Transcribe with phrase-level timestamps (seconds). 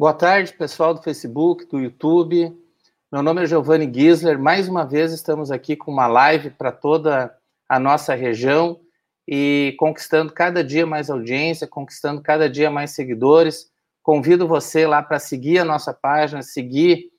[0.00, 2.56] Boa tarde, pessoal do Facebook, do YouTube.
[3.12, 4.38] Meu nome é Giovanni Gisler.
[4.38, 7.36] Mais uma vez estamos aqui com uma live para toda
[7.68, 8.80] a nossa região
[9.28, 13.70] e conquistando cada dia mais audiência, conquistando cada dia mais seguidores.
[14.02, 17.10] Convido você lá para seguir a nossa página, seguir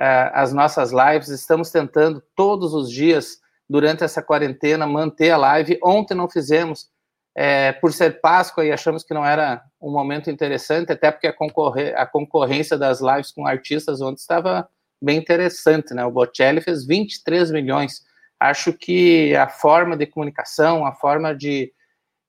[0.00, 1.28] uh, as nossas lives.
[1.28, 3.36] Estamos tentando todos os dias,
[3.68, 5.78] durante essa quarentena, manter a live.
[5.84, 6.88] Ontem não fizemos,
[7.34, 11.34] é, por ser Páscoa e achamos que não era um momento interessante, até porque a,
[11.96, 14.68] a concorrência das lives com artistas ontem estava
[15.00, 16.04] bem interessante, né?
[16.04, 18.04] O Bocelli fez 23 milhões.
[18.38, 21.72] Acho que a forma de comunicação, a forma de,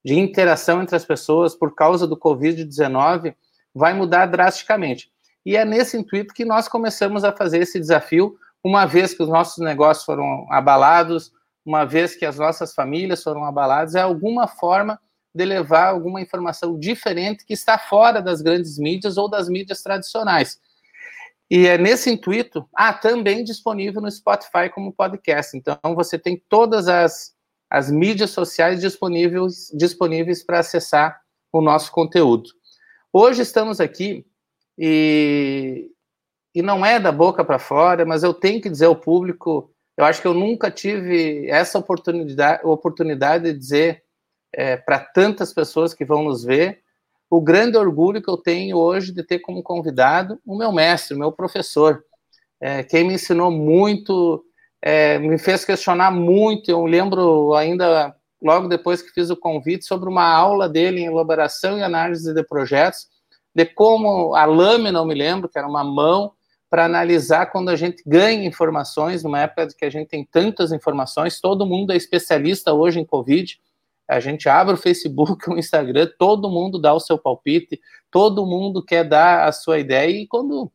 [0.03, 3.35] de interação entre as pessoas por causa do Covid-19
[3.73, 5.11] vai mudar drasticamente.
[5.45, 9.29] E é nesse intuito que nós começamos a fazer esse desafio, uma vez que os
[9.29, 11.31] nossos negócios foram abalados,
[11.65, 14.99] uma vez que as nossas famílias foram abaladas, é alguma forma
[15.33, 20.59] de levar alguma informação diferente que está fora das grandes mídias ou das mídias tradicionais.
[21.49, 25.55] E é nesse intuito, ah, também disponível no Spotify como podcast.
[25.55, 27.33] Então, você tem todas as,
[27.69, 32.49] as mídias sociais disponíveis, disponíveis para acessar o nosso conteúdo.
[33.11, 34.25] Hoje estamos aqui
[34.77, 35.91] e,
[36.55, 40.05] e não é da boca para fora, mas eu tenho que dizer ao público, eu
[40.05, 44.03] acho que eu nunca tive essa oportunidade, oportunidade de dizer
[44.53, 46.81] é, para tantas pessoas que vão nos ver
[47.29, 51.19] o grande orgulho que eu tenho hoje de ter como convidado o meu mestre, o
[51.19, 52.03] meu professor,
[52.59, 54.43] é, quem me ensinou muito,
[54.81, 56.69] é, me fez questionar muito.
[56.69, 61.77] Eu lembro ainda, logo depois que fiz o convite, sobre uma aula dele em elaboração
[61.77, 63.07] e análise de projetos,
[63.55, 66.33] de como a lâmina, eu me lembro, que era uma mão,
[66.71, 71.41] para analisar quando a gente ganha informações, numa época que a gente tem tantas informações,
[71.41, 73.59] todo mundo é especialista hoje em Covid,
[74.07, 78.81] a gente abre o Facebook, o Instagram, todo mundo dá o seu palpite, todo mundo
[78.85, 80.71] quer dar a sua ideia, e quando,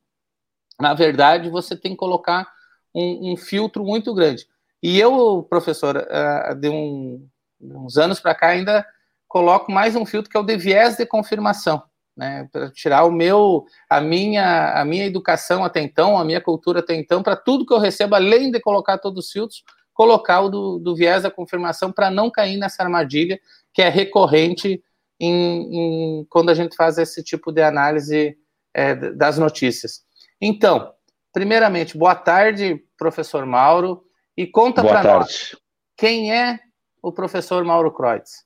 [0.79, 2.47] na verdade, você tem que colocar
[2.95, 4.47] um, um filtro muito grande.
[4.83, 7.27] E eu, professor, uh, de, um,
[7.59, 8.87] de uns anos para cá, ainda
[9.27, 11.83] coloco mais um filtro que é o de viés de confirmação.
[12.17, 16.81] Né, para tirar o meu, a minha, a minha educação até então, a minha cultura
[16.81, 19.63] até então, para tudo que eu recebo, além de colocar todos os filtros,
[19.93, 23.39] colocar o do, do viés da confirmação para não cair nessa armadilha
[23.71, 24.83] que é recorrente
[25.21, 28.39] em, em, quando a gente faz esse tipo de análise
[28.73, 30.03] é, das notícias.
[30.41, 30.95] Então,
[31.33, 34.05] primeiramente, boa tarde, professor Mauro,
[34.37, 35.55] e conta para nós
[35.97, 36.59] quem é
[37.03, 38.45] o professor Mauro Kreutz.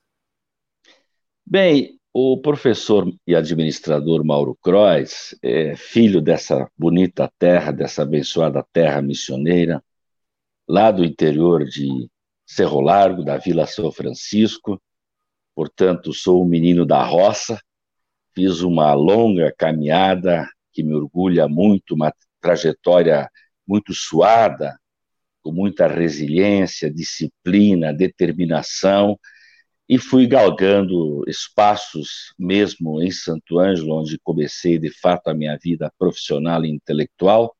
[1.45, 9.01] Bem, o professor e administrador Mauro Kreutz é filho dessa bonita terra, dessa abençoada terra
[9.01, 9.81] missioneira,
[10.67, 12.09] lá do interior de
[12.45, 14.81] Cerro Largo, da Vila São Francisco.
[15.55, 17.59] Portanto, sou um menino da roça.
[18.33, 23.29] Fiz uma longa caminhada que me orgulha muito, uma trajetória
[23.65, 24.77] muito suada,
[25.41, 29.17] com muita resiliência, disciplina, determinação,
[29.91, 35.91] e fui galgando espaços mesmo em Santo Ângelo, onde comecei de fato a minha vida
[35.99, 37.53] profissional e intelectual,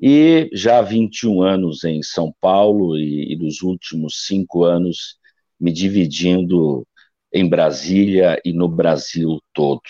[0.00, 5.16] e já há 21 anos em São Paulo e, e nos últimos cinco anos
[5.60, 6.84] me dividindo
[7.32, 9.80] em Brasília e no Brasil todo.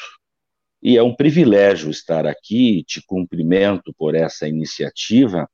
[0.82, 5.48] E é um privilégio estar aqui, te cumprimento por essa iniciativa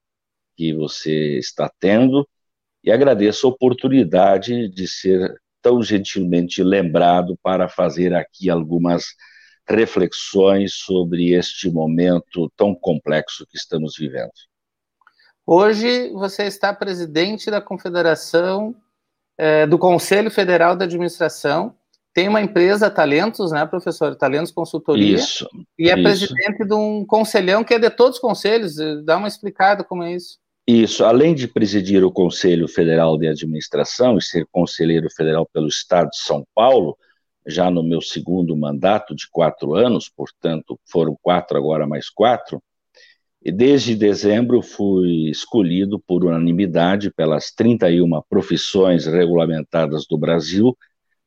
[0.56, 2.28] que você está tendo
[2.82, 9.14] e agradeço a oportunidade de ser tão gentilmente lembrado para fazer aqui algumas
[9.68, 14.32] reflexões sobre este momento tão complexo que estamos vivendo.
[15.46, 18.74] Hoje você está presidente da Confederação
[19.38, 21.74] é, do Conselho Federal da Administração,
[22.12, 24.16] tem uma empresa Talentos, né, professor?
[24.16, 25.14] Talentos Consultoria.
[25.14, 25.48] Isso.
[25.78, 26.02] E é isso.
[26.02, 28.76] presidente de um conselhão que é de todos os conselhos.
[29.04, 30.38] Dá uma explicada como é isso.
[30.72, 36.10] Isso, além de presidir o Conselho Federal de Administração e ser conselheiro federal pelo Estado
[36.10, 36.96] de São Paulo,
[37.44, 42.62] já no meu segundo mandato de quatro anos, portanto, foram quatro agora mais quatro,
[43.42, 50.78] e desde dezembro fui escolhido por unanimidade pelas 31 profissões regulamentadas do Brasil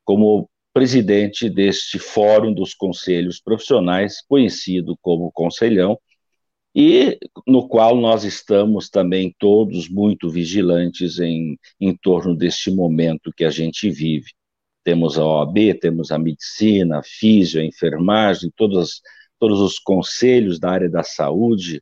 [0.06, 6.00] como presidente deste Fórum dos Conselhos Profissionais, conhecido como Conselhão,
[6.76, 13.46] e no qual nós estamos também todos muito vigilantes em, em torno deste momento que
[13.46, 14.32] a gente vive.
[14.84, 19.02] Temos a OAB, temos a medicina, a físio, a enfermagem, todos,
[19.40, 21.82] todos os conselhos da área da saúde,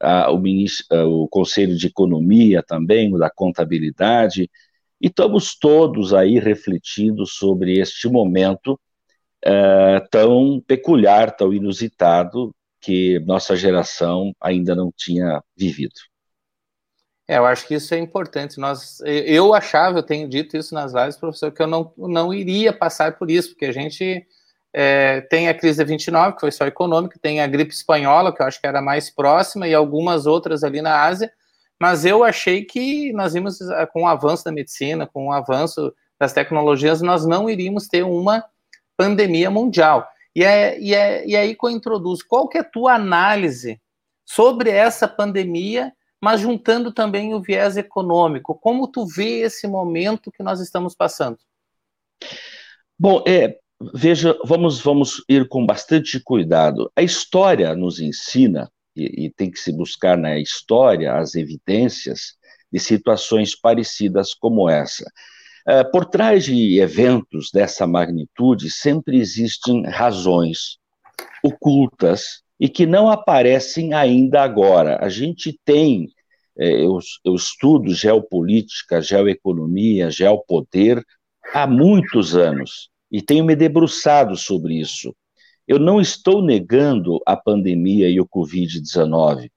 [0.00, 0.86] a, o, ministro,
[1.22, 4.50] o Conselho de Economia também, o da Contabilidade,
[5.00, 8.78] e estamos todos aí refletindo sobre este momento
[9.44, 12.54] é, tão peculiar, tão inusitado,
[12.84, 15.94] que nossa geração ainda não tinha vivido.
[17.26, 18.58] É, eu acho que isso é importante.
[18.58, 22.72] Nós, eu achava, eu tenho dito isso nas lives, professor, que eu não, não iria
[22.72, 24.26] passar por isso, porque a gente
[24.72, 28.42] é, tem a crise de 29, que foi só econômica, tem a gripe espanhola, que
[28.42, 31.32] eu acho que era mais próxima, e algumas outras ali na Ásia,
[31.80, 33.58] mas eu achei que nós íamos,
[33.92, 38.44] com o avanço da medicina, com o avanço das tecnologias, nós não iríamos ter uma
[38.96, 40.06] pandemia mundial.
[40.34, 42.94] E é, e é, e é aí que eu introduzo, qual que é a tua
[42.94, 43.80] análise
[44.24, 45.92] sobre essa pandemia
[46.24, 48.54] mas juntando também o viés econômico.
[48.54, 51.36] Como tu vê esse momento que nós estamos passando?
[52.98, 53.58] Bom, é,
[53.92, 56.90] veja, vamos, vamos ir com bastante cuidado.
[56.96, 62.38] A história nos ensina, e, e tem que se buscar na história as evidências
[62.72, 65.04] de situações parecidas como essa.
[65.66, 70.78] É, por trás de eventos dessa magnitude, sempre existem razões
[71.42, 74.98] ocultas e que não aparecem ainda agora.
[75.02, 76.08] A gente tem,
[76.58, 81.02] é, eu, eu estudo geopolítica, geoeconomia, geopoder
[81.54, 85.14] há muitos anos e tenho me debruçado sobre isso.
[85.66, 89.50] Eu não estou negando a pandemia e o Covid-19,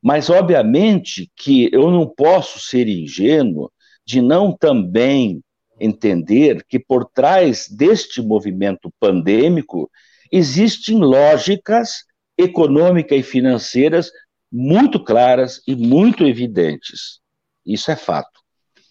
[0.00, 3.72] mas obviamente que eu não posso ser ingênuo
[4.06, 5.42] de não também
[5.80, 9.90] entender que por trás deste movimento pandêmico
[10.30, 12.04] existem lógicas
[12.36, 14.10] econômicas e financeiras
[14.50, 17.20] muito claras e muito evidentes.
[17.66, 18.40] Isso é fato.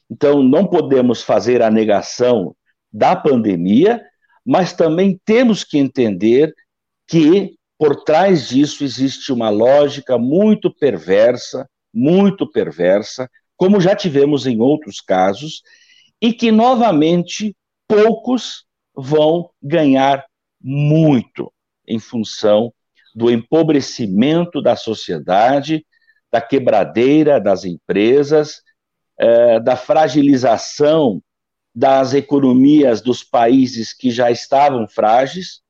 [0.10, 2.56] Então, não podemos fazer a negação
[2.92, 4.01] da pandemia,
[4.45, 6.54] mas também temos que entender
[7.07, 14.60] que por trás disso existe uma lógica muito perversa, muito perversa, como já tivemos em
[14.62, 15.62] outros casos,
[16.22, 17.56] e que novamente
[17.88, 18.66] poucos
[18.96, 20.25] vão ganhar
[20.60, 21.52] muito
[21.88, 22.74] em função
[23.16, 25.86] do empobrecimento da sociedade,
[26.31, 28.62] da quebradeira das empresas,
[29.18, 31.22] é, da fragilização
[31.74, 35.62] das economias dos países que já estavam frágeis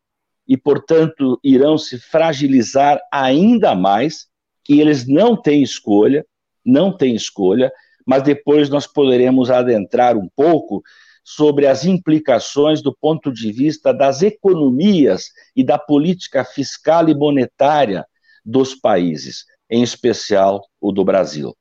[0.48, 4.28] e, portanto, irão se fragilizar ainda mais,
[4.70, 6.26] e eles não têm escolha,
[6.66, 7.72] não têm escolha,
[8.08, 10.82] mas depois nós poderemos adentrar um pouco
[11.22, 18.08] sobre as implicações do ponto de vista das economias e da política fiscal e monetária
[18.46, 21.54] dos países, em especial o do Brasil.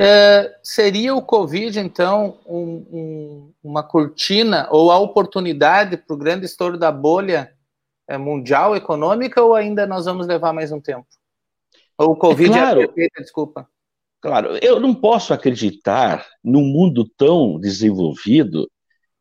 [0.00, 6.46] É, seria o Covid, então, um, um, uma cortina ou a oportunidade para o grande
[6.46, 7.52] estouro da bolha
[8.08, 11.06] é, mundial econômica ou ainda nós vamos levar mais um tempo?
[11.98, 12.80] Ou o Covid é, claro.
[12.80, 13.68] é perfeita, desculpa.
[14.20, 18.68] Claro, eu não posso acreditar num mundo tão desenvolvido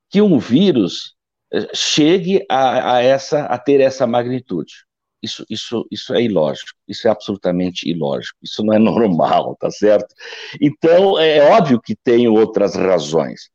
[0.10, 1.16] que um vírus
[1.54, 4.74] eh, chegue a, a, essa, a ter essa magnitude.
[5.22, 10.14] Isso, isso, isso é ilógico, isso é absolutamente ilógico, isso não é normal, tá certo?
[10.60, 13.50] Então, é óbvio que tem outras razões.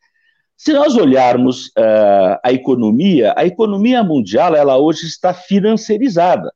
[0.56, 6.53] Se nós olharmos uh, a economia, a economia mundial, ela hoje está financiarizada.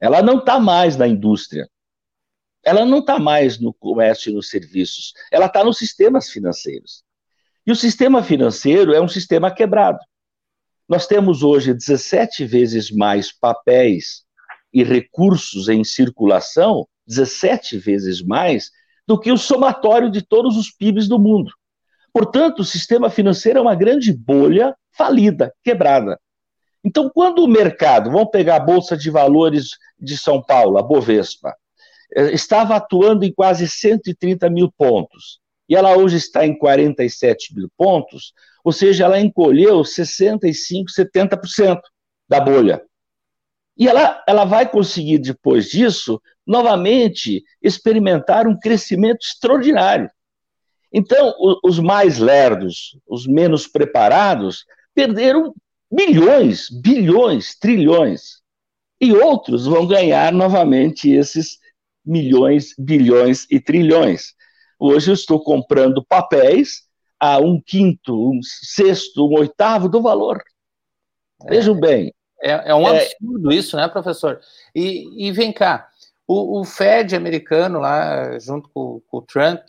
[0.00, 1.68] Ela não está mais na indústria
[2.64, 7.02] ela não está mais no comércio e nos serviços, ela está nos sistemas financeiros.
[7.66, 9.98] E o sistema financeiro é um sistema quebrado.
[10.88, 14.24] Nós temos hoje 17 vezes mais papéis
[14.72, 18.70] e recursos em circulação, 17 vezes mais,
[19.06, 21.52] do que o somatório de todos os PIBs do mundo.
[22.12, 26.20] Portanto, o sistema financeiro é uma grande bolha falida, quebrada.
[26.84, 31.54] Então, quando o mercado, vamos pegar a Bolsa de Valores de São Paulo, a Bovespa,
[32.14, 38.32] estava atuando em quase 130 mil pontos, e ela hoje está em 47 mil pontos,
[38.64, 41.80] ou seja, ela encolheu 65, 70%
[42.28, 42.82] da bolha.
[43.76, 50.10] E ela, ela vai conseguir, depois disso, novamente experimentar um crescimento extraordinário.
[50.92, 55.54] Então, os mais lerdos, os menos preparados, perderam
[55.90, 58.42] milhões, bilhões, trilhões.
[59.00, 61.58] E outros vão ganhar novamente esses
[62.04, 64.34] milhões, bilhões e trilhões.
[64.78, 66.82] Hoje eu estou comprando papéis
[67.18, 70.42] a um quinto, um sexto, um oitavo do valor.
[71.48, 72.14] Vejam é, bem.
[72.42, 74.40] É, é um é absurdo é, isso, né, professor?
[74.74, 75.88] E, e vem cá,
[76.26, 79.60] o, o, Fed americano lá, junto com, com o Trump,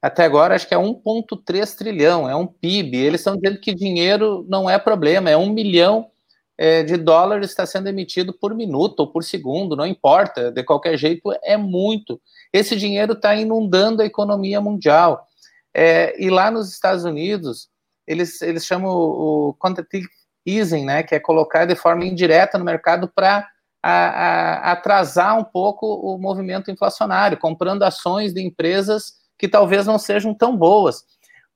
[0.00, 2.96] até agora acho que é 1,3 trilhão, é um PIB.
[2.96, 6.10] Eles estão dizendo que dinheiro não é problema, é um milhão
[6.58, 10.96] é, de dólares está sendo emitido por minuto ou por segundo, não importa, de qualquer
[10.96, 12.20] jeito é muito.
[12.52, 15.26] Esse dinheiro está inundando a economia mundial.
[15.74, 17.68] É, e lá nos Estados Unidos,
[18.06, 20.08] eles, eles chamam o quantitative
[20.46, 23.48] easing, né, que é colocar de forma indireta no mercado para
[23.82, 30.56] atrasar um pouco o movimento inflacionário, comprando ações de empresas que talvez não sejam tão
[30.56, 31.04] boas.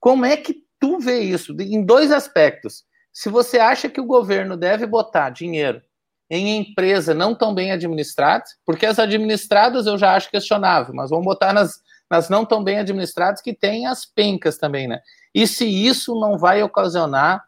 [0.00, 1.54] Como é que tu vê isso?
[1.60, 2.84] Em dois aspectos.
[3.16, 5.80] Se você acha que o governo deve botar dinheiro
[6.28, 11.25] em empresa não tão bem administradas, porque as administradas eu já acho questionável, mas vamos
[11.25, 11.80] botar nas,
[12.11, 15.00] nas não tão bem administradas que tem as pencas também, né?
[15.35, 17.42] E se isso não vai ocasionar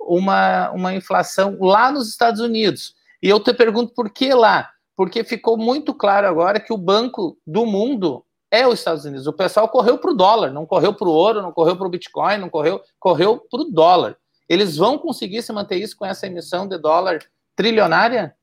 [0.00, 2.94] uma, uma inflação lá nos Estados Unidos?
[3.22, 4.70] E eu te pergunto por que lá?
[4.96, 9.26] Porque ficou muito claro agora que o banco do mundo é os Estados Unidos.
[9.26, 11.90] O pessoal correu para o dólar, não correu para o ouro, não correu para o
[11.90, 14.16] Bitcoin, não correu, correu para o dólar.
[14.48, 17.20] Eles vão conseguir se manter isso com essa emissão de dólar
[17.54, 18.34] trilionária?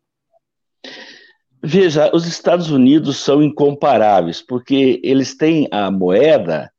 [1.61, 6.69] Veja, os Estados Unidos são incomparáveis, porque eles têm a moeda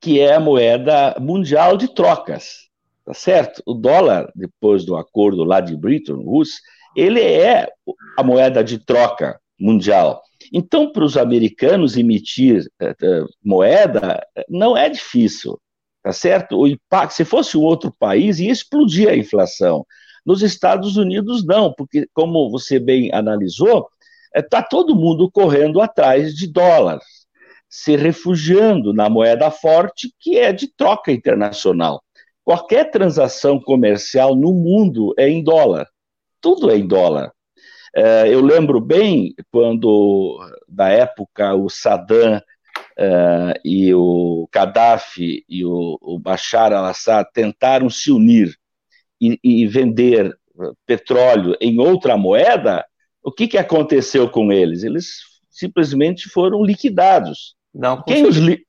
[0.00, 2.68] que é a moeda mundial de trocas,
[3.06, 3.62] tá certo?
[3.64, 6.60] O dólar, depois do acordo lá de Bretton Woods,
[6.94, 7.66] ele é
[8.18, 10.22] a moeda de troca mundial.
[10.52, 15.58] Então, para os americanos emitir uh, moeda não é difícil,
[16.04, 16.58] tá certo?
[16.58, 19.86] O impacto, se fosse outro país, ia explodir a inflação.
[20.24, 23.88] Nos Estados Unidos, não, porque, como você bem analisou,
[24.36, 27.04] está é, todo mundo correndo atrás de dólares,
[27.70, 32.02] se refugiando na moeda forte, que é de troca internacional.
[32.44, 35.88] Qualquer transação comercial no mundo é em dólar.
[36.38, 37.32] Tudo é em dólar.
[37.96, 42.42] É, eu lembro bem quando, na época, o Saddam
[42.98, 48.56] uh, e o Gaddafi e o, o Bashar al-Assad tentaram se unir
[49.20, 50.36] e, e, vender
[50.86, 52.84] petróleo em outra moeda,
[53.22, 54.82] o que, que aconteceu com eles?
[54.82, 57.56] Eles simplesmente foram liquidados.
[57.72, 58.64] Não, quem os, li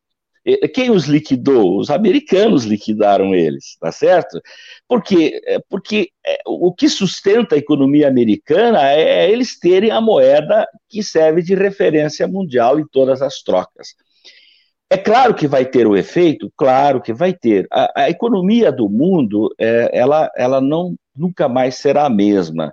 [0.73, 1.79] quem os liquidou?
[1.79, 4.39] Os americanos liquidaram eles, tá certo?
[4.87, 10.67] Porque, é, porque é, o que sustenta a economia americana é eles terem a moeda
[10.87, 13.95] que serve de referência mundial em todas as trocas.
[14.89, 17.67] É claro que vai ter o efeito, claro que vai ter.
[17.71, 22.71] A, a economia do mundo, é, ela, ela não nunca mais será a mesma.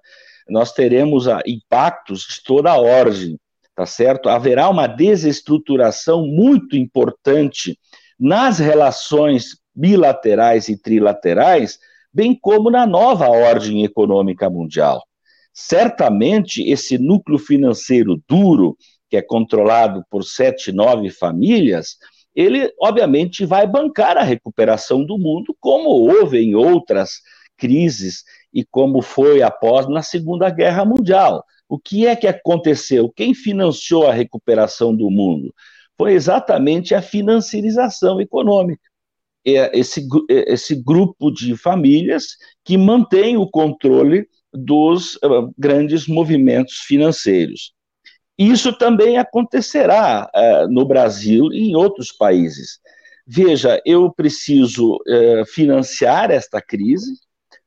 [0.49, 3.38] Nós teremos a, impactos de toda a ordem
[3.83, 4.29] tá certo?
[4.29, 7.77] Haverá uma desestruturação muito importante
[8.17, 11.81] nas relações bilaterais e trilaterais,
[12.15, 15.03] bem como na nova ordem econômica mundial.
[15.53, 18.77] Certamente, esse núcleo financeiro duro,
[19.11, 21.97] que é controlado por sete, nove famílias,
[22.37, 27.15] ele, obviamente, vai bancar a recuperação do mundo, como houve em outras
[27.59, 28.23] crises
[28.55, 31.45] e como foi após na Segunda Guerra Mundial.
[31.73, 33.09] O que é que aconteceu?
[33.09, 35.55] Quem financiou a recuperação do mundo?
[35.97, 38.83] Foi exatamente a financiarização econômica.
[39.43, 46.81] É esse, é esse grupo de famílias que mantém o controle dos uh, grandes movimentos
[46.81, 47.73] financeiros.
[48.37, 52.81] Isso também acontecerá uh, no Brasil e em outros países.
[53.26, 57.14] Veja, eu preciso uh, financiar esta crise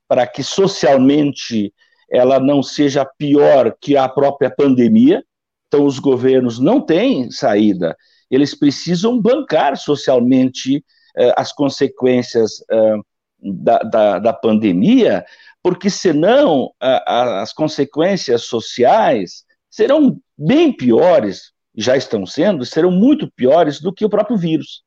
[0.08, 1.74] para que socialmente
[2.16, 5.24] ela não seja pior que a própria pandemia.
[5.68, 7.98] Então, os governos não têm saída,
[8.32, 10.84] eles precisam bancar socialmente
[11.18, 12.96] eh, as consequências eh,
[13.42, 15.26] da, da, da, pandemia,
[15.62, 23.82] porque senão a, as consequências sociais serão bem piores, já estão sendo, serão muito piores
[23.82, 24.85] do que o próprio vírus.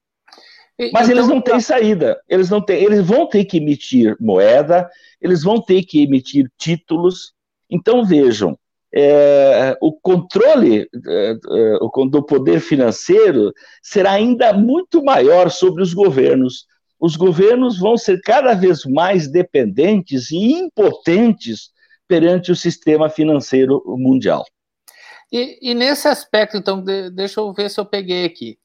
[0.92, 4.88] Mas então, eles não têm saída, eles não têm, eles vão ter que emitir moeda,
[5.20, 7.32] eles vão ter que emitir títulos.
[7.68, 8.56] Então vejam,
[8.94, 16.66] é, o controle é, é do poder financeiro será ainda muito maior sobre os governos.
[17.00, 21.70] Os governos vão ser cada vez mais dependentes e impotentes
[22.06, 24.44] perante o sistema financeiro mundial.
[25.30, 28.58] E, e nesse aspecto, então, de, deixa eu ver se eu peguei aqui.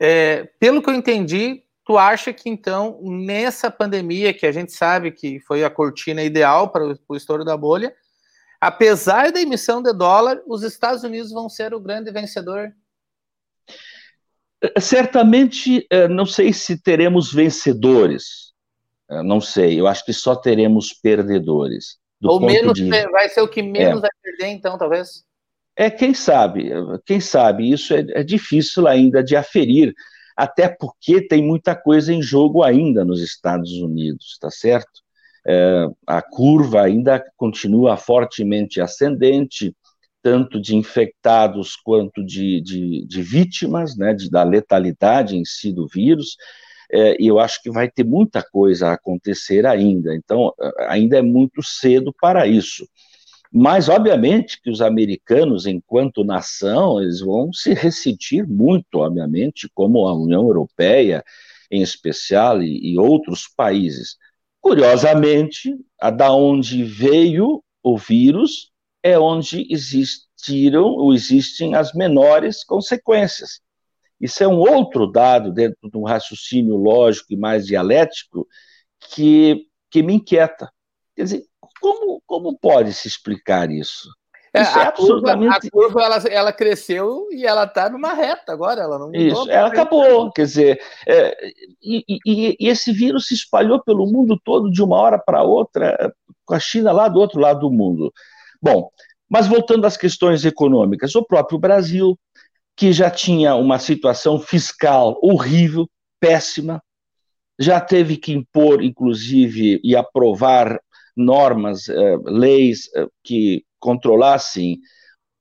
[0.00, 5.12] É, pelo que eu entendi, tu acha que então, nessa pandemia, que a gente sabe
[5.12, 7.94] que foi a cortina ideal para o estouro da bolha,
[8.58, 12.72] apesar da emissão de dólar, os Estados Unidos vão ser o grande vencedor?
[14.78, 18.52] Certamente, é, não sei se teremos vencedores,
[19.10, 21.98] é, não sei, eu acho que só teremos perdedores.
[22.22, 22.88] Ou menos, de...
[22.88, 24.00] vai ser o que menos é.
[24.02, 25.24] vai perder, então, talvez?
[25.76, 26.70] É, quem sabe,
[27.06, 29.94] quem sabe, isso é, é difícil ainda de aferir,
[30.36, 35.00] até porque tem muita coisa em jogo ainda nos Estados Unidos, tá certo?
[35.46, 39.74] É, a curva ainda continua fortemente ascendente,
[40.22, 45.86] tanto de infectados quanto de, de, de vítimas, né, de, da letalidade em si do
[45.88, 46.36] vírus,
[46.92, 50.52] é, e eu acho que vai ter muita coisa a acontecer ainda, então
[50.88, 52.86] ainda é muito cedo para isso.
[53.52, 60.14] Mas, obviamente, que os americanos, enquanto nação, eles vão se ressentir muito, obviamente, como a
[60.14, 61.24] União Europeia,
[61.70, 64.16] em especial, e, e outros países.
[64.60, 68.70] Curiosamente, a da onde veio o vírus
[69.02, 73.60] é onde existiram ou existem as menores consequências.
[74.20, 78.46] Isso é um outro dado dentro de um raciocínio lógico e mais dialético
[79.14, 80.70] que, que me inquieta.
[81.16, 81.49] Quer dizer,
[81.80, 84.08] como, como pode se explicar isso?
[84.52, 85.68] É, isso é absolutamente.
[85.68, 89.68] a curva ela, ela cresceu e ela está numa reta agora, ela não Isso, ela
[89.68, 90.30] acabou.
[90.32, 91.36] Quer dizer, é,
[91.80, 96.12] e, e, e, esse vírus se espalhou pelo mundo todo de uma hora para outra,
[96.44, 98.12] com a China lá do outro lado do mundo.
[98.60, 98.90] Bom,
[99.28, 102.18] mas voltando às questões econômicas, o próprio Brasil,
[102.76, 106.82] que já tinha uma situação fiscal horrível, péssima,
[107.56, 110.80] já teve que impor, inclusive, e aprovar
[111.16, 114.78] normas, eh, leis eh, que controlassem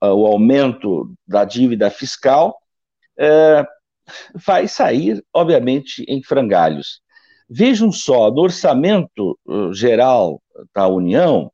[0.02, 2.58] uh, o aumento da dívida fiscal,
[4.34, 7.02] vai sair, obviamente, em frangalhos.
[7.50, 9.38] Vejam só, no orçamento
[9.74, 10.42] geral
[10.74, 11.52] da União,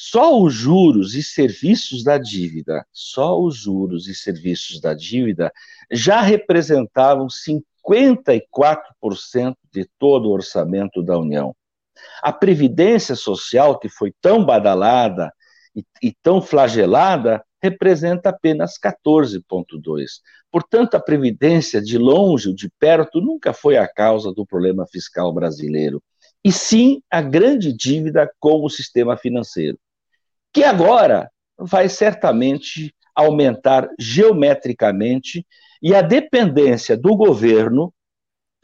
[0.00, 5.52] só os juros e serviços da dívida, só os juros e serviços da dívida
[5.90, 11.52] já representavam 54% de todo o orçamento da União.
[12.22, 15.32] A previdência social, que foi tão badalada,
[15.74, 20.20] e, e tão flagelada representa apenas 14,2.
[20.50, 25.32] Portanto, a Previdência, de longe ou de perto, nunca foi a causa do problema fiscal
[25.32, 26.02] brasileiro,
[26.44, 29.78] e sim a grande dívida com o sistema financeiro,
[30.52, 35.44] que agora vai certamente aumentar geometricamente
[35.82, 37.92] e a dependência do governo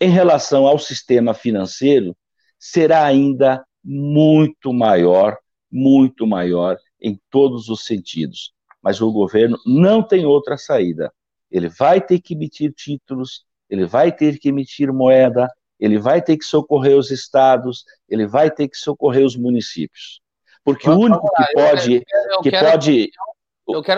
[0.00, 2.16] em relação ao sistema financeiro
[2.58, 5.36] será ainda muito maior,
[5.70, 8.52] muito maior em todos os sentidos.
[8.82, 11.12] Mas o governo não tem outra saída.
[11.50, 16.36] Ele vai ter que emitir títulos, ele vai ter que emitir moeda, ele vai ter
[16.36, 20.20] que socorrer os estados, ele vai ter que socorrer os municípios.
[20.64, 22.04] Porque o único que pode,
[22.42, 23.10] que pode,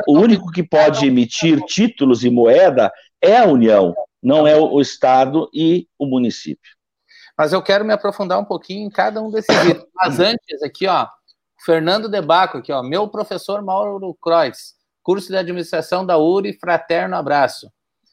[0.09, 2.93] o único que pode emitir títulos e moeda
[3.23, 6.76] é a União, não é o Estado e o município.
[7.37, 9.85] Mas eu quero me aprofundar um pouquinho em cada um desses itens.
[9.95, 11.07] Mas antes, aqui, ó,
[11.65, 17.71] Fernando Debaco, aqui, ó, meu professor Mauro Kreutz, curso de administração da URI, fraterno abraço.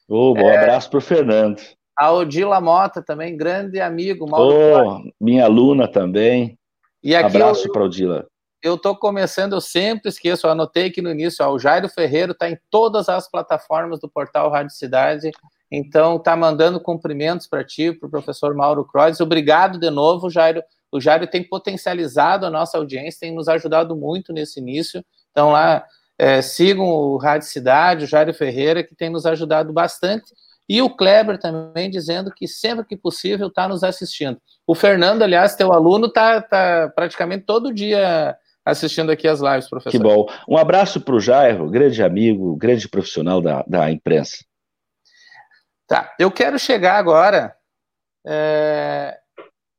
[0.08, 1.62] Oh, bom é, abraço para o Fernando.
[1.98, 4.30] A Odila Mota também, grande amigo.
[4.30, 6.58] Mauro oh, minha aluna também.
[7.02, 8.28] E aqui abraço para Odila.
[8.62, 12.32] Eu estou começando, eu sempre esqueço, eu anotei aqui no início, ó, o Jairo Ferreiro
[12.32, 15.32] está em todas as plataformas do portal Rádio Cidade,
[15.76, 19.20] então está mandando cumprimentos para ti, para o professor Mauro Kreutz.
[19.20, 24.32] Obrigado de novo, Jairo, o Jairo tem potencializado a nossa audiência, tem nos ajudado muito
[24.32, 25.04] nesse início.
[25.32, 25.84] Então, lá,
[26.20, 30.26] é, sigam o Rádio Cidade, o Jairo Ferreira, que tem nos ajudado bastante.
[30.70, 34.38] E o Kleber também dizendo que sempre que possível está nos assistindo.
[34.68, 39.98] O Fernando, aliás, teu aluno, está tá praticamente todo dia assistindo aqui as lives, professor.
[39.98, 40.28] Que bom.
[40.48, 44.46] Um abraço para o Jairo, grande amigo, grande profissional da, da imprensa.
[45.94, 47.56] Tá, eu quero chegar agora
[48.26, 49.18] é,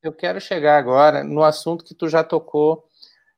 [0.03, 2.85] eu quero chegar agora no assunto que tu já tocou,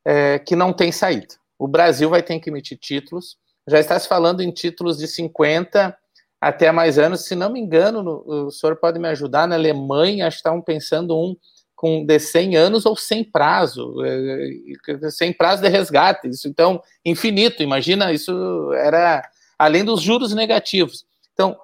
[0.04, 1.34] é, que não tem saída.
[1.58, 3.38] O Brasil vai ter que emitir títulos.
[3.68, 5.96] Já está se falando em títulos de 50
[6.40, 7.24] até mais anos.
[7.24, 9.46] Se não me engano, no, o senhor pode me ajudar.
[9.46, 11.36] Na Alemanha, estavam pensando um
[11.74, 16.28] com de 100 anos ou sem prazo, é, sem prazo de resgate.
[16.28, 17.62] Isso, então, infinito.
[17.62, 19.22] Imagina, isso era
[19.58, 21.06] além dos juros negativos.
[21.32, 21.56] Então,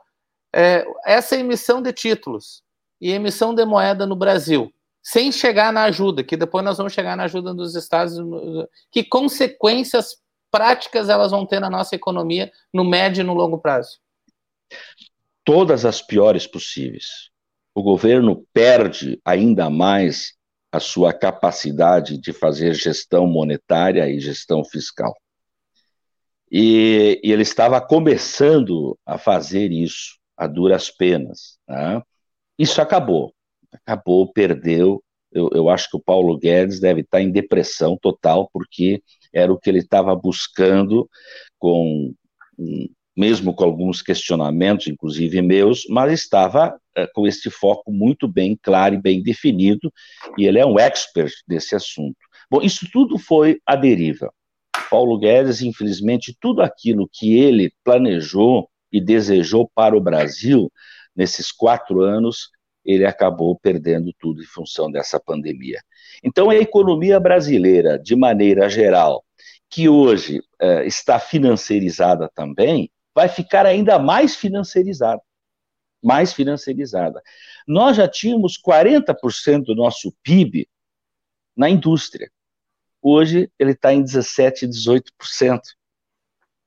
[0.55, 2.63] é, essa emissão de títulos
[3.01, 7.17] e emissão de moeda no Brasil sem chegar na ajuda, que depois nós vamos chegar
[7.17, 8.17] na ajuda dos estados,
[8.91, 10.17] que consequências
[10.51, 13.99] práticas elas vão ter na nossa economia no médio e no longo prazo?
[15.45, 17.31] Todas as piores possíveis.
[17.75, 20.35] O governo perde ainda mais
[20.71, 25.15] a sua capacidade de fazer gestão monetária e gestão fiscal.
[26.51, 31.59] E, e ele estava começando a fazer isso a duras penas.
[31.69, 32.03] Né?
[32.59, 33.33] Isso acabou
[33.73, 35.03] acabou, perdeu.
[35.31, 39.03] Eu, eu acho que o Paulo Guedes deve estar em depressão total, porque
[39.33, 41.09] era o que ele estava buscando,
[41.59, 42.15] com
[43.17, 48.95] mesmo com alguns questionamentos, inclusive meus, mas estava é, com este foco muito bem claro
[48.95, 49.93] e bem definido,
[50.39, 52.17] e ele é um expert desse assunto.
[52.51, 54.33] Bom, isso tudo foi a deriva.
[54.91, 60.71] Paulo Guedes, infelizmente, tudo aquilo que ele planejou e desejou para o Brasil
[61.17, 62.51] nesses quatro anos
[62.85, 65.81] ele acabou perdendo tudo em função dessa pandemia.
[66.23, 69.25] Então, a economia brasileira, de maneira geral,
[69.71, 75.23] que hoje uh, está financeirizada também, vai ficar ainda mais financeirizada.
[76.03, 77.23] Mais financeirizada.
[77.67, 80.69] Nós já tínhamos 40% do nosso PIB
[81.57, 82.31] na indústria.
[83.01, 85.61] Hoje ele está em 17%, 18%.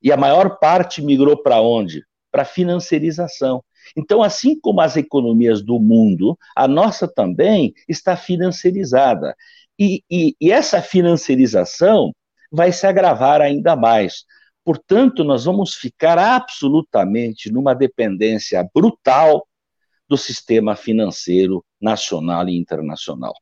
[0.01, 2.05] E a maior parte migrou para onde?
[2.35, 3.63] Para financiarização.
[3.95, 9.33] Então, assim como as economias do mundo, a nossa também está financiarizada.
[9.79, 12.13] E, e, e essa financiarização
[12.51, 14.25] vai se agravar ainda mais.
[14.65, 19.47] Portanto, nós vamos ficar absolutamente numa dependência brutal
[20.09, 23.33] do sistema financeiro nacional e internacional.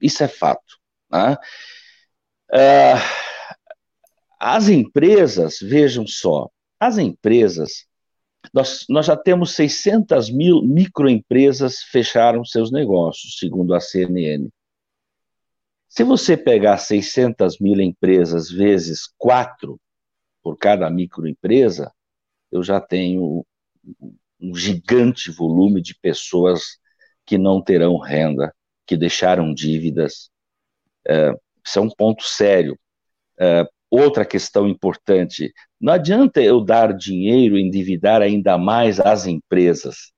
[0.00, 0.76] Isso é fato.
[1.08, 1.36] Né?
[2.52, 3.30] Uh,
[4.40, 6.48] as empresas, vejam só,
[6.80, 7.86] as empresas,
[8.52, 14.48] nós, nós já temos 600 mil microempresas fecharam seus negócios, segundo a CNN.
[15.88, 19.78] Se você pegar 600 mil empresas vezes quatro
[20.42, 21.92] por cada microempresa,
[22.50, 23.44] eu já tenho
[24.40, 26.78] um gigante volume de pessoas
[27.26, 28.54] que não terão renda,
[28.86, 30.30] que deixaram dívidas.
[31.06, 31.32] É,
[31.64, 32.78] isso é um ponto sério.
[33.38, 40.12] É, outra questão importante: não adianta eu dar dinheiro, endividar ainda mais as empresas.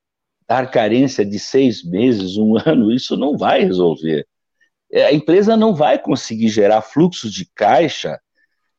[0.48, 4.26] Dar carência de seis meses, um ano, isso não vai resolver.
[4.92, 8.20] É, a empresa não vai conseguir gerar fluxo de caixa,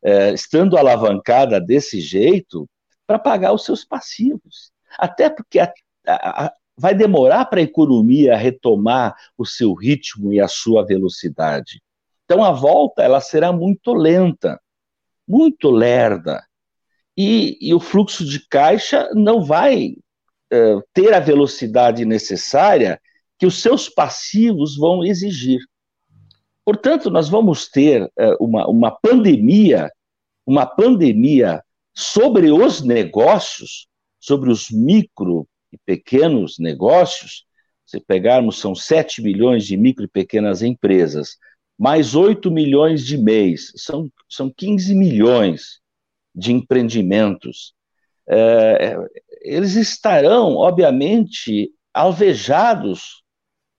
[0.03, 2.69] é, estando alavancada desse jeito,
[3.08, 4.71] para pagar os seus passivos.
[4.97, 5.73] Até porque a,
[6.06, 11.82] a, a, vai demorar para a economia retomar o seu ritmo e a sua velocidade.
[12.25, 14.60] Então a volta ela será muito lenta,
[15.27, 16.43] muito lerda.
[17.17, 19.95] E, e o fluxo de caixa não vai
[20.51, 22.99] uh, ter a velocidade necessária
[23.38, 25.59] que os seus passivos vão exigir.
[26.65, 29.91] Portanto, nós vamos ter uh, uma, uma pandemia,
[30.45, 31.62] uma pandemia
[31.93, 33.88] sobre os negócios,
[34.19, 37.45] sobre os micro e pequenos negócios.
[37.86, 41.38] Se pegarmos, são 7 milhões de micro e pequenas empresas,
[41.77, 45.79] mais 8 milhões de mês, são, são 15 milhões
[46.33, 47.73] de empreendimentos.
[48.27, 48.95] É,
[49.41, 53.23] eles estarão, obviamente, alvejados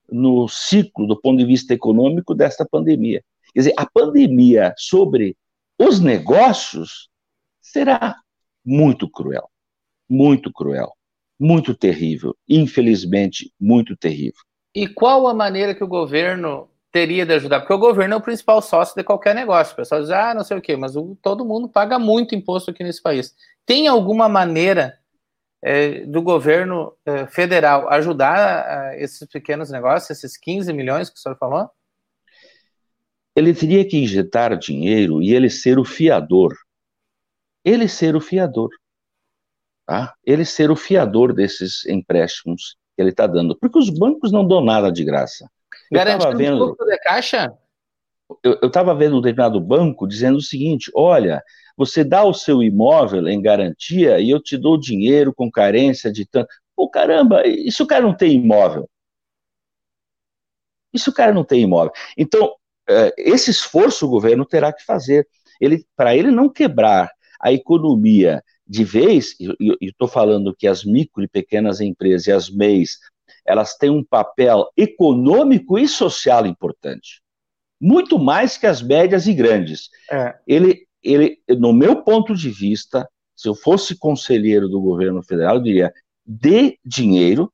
[0.09, 3.23] no ciclo do ponto de vista econômico desta pandemia.
[3.53, 5.35] Quer dizer, a pandemia sobre
[5.79, 7.09] os negócios
[7.61, 8.15] será
[8.63, 9.49] muito cruel,
[10.09, 10.91] muito cruel,
[11.39, 14.41] muito terrível, infelizmente, muito terrível.
[14.73, 17.59] E qual a maneira que o governo teria de ajudar?
[17.59, 19.73] Porque o governo é o principal sócio de qualquer negócio.
[19.73, 22.71] O pessoal diz, ah, não sei o quê, mas o, todo mundo paga muito imposto
[22.71, 23.35] aqui nesse país.
[23.65, 24.97] Tem alguma maneira
[25.61, 31.19] é, do governo é, federal ajudar é, esses pequenos negócios, esses 15 milhões que o
[31.19, 31.69] senhor falou?
[33.35, 36.55] Ele teria que injetar dinheiro e ele ser o fiador.
[37.65, 38.69] Ele ser o fiador.
[39.85, 40.15] Tá?
[40.23, 43.57] Ele ser o fiador desses empréstimos que ele está dando.
[43.59, 45.45] Porque os bancos não dão nada de graça.
[45.95, 47.53] Garantindo vendo, um fluxo de caixa?
[48.43, 51.43] Eu estava vendo um determinado banco dizendo o seguinte: olha,
[51.77, 56.25] você dá o seu imóvel em garantia e eu te dou dinheiro com carência de
[56.25, 56.47] tanto.
[56.75, 58.89] Pô, caramba, e se o cara não tem imóvel?
[60.93, 61.91] E se o cara não tem imóvel?
[62.17, 62.55] Então,
[62.87, 65.27] é, esse esforço o governo terá que fazer.
[65.59, 71.23] Ele, Para ele não quebrar a economia de vez, e estou falando que as micro
[71.23, 72.97] e pequenas empresas e as MEIs,
[73.45, 77.21] elas têm um papel econômico e social importante.
[77.79, 79.89] Muito mais que as médias e grandes.
[80.11, 80.35] É.
[80.47, 85.61] Ele, ele, no meu ponto de vista, se eu fosse conselheiro do governo federal, eu
[85.61, 85.93] diria:
[86.25, 87.51] dê dinheiro,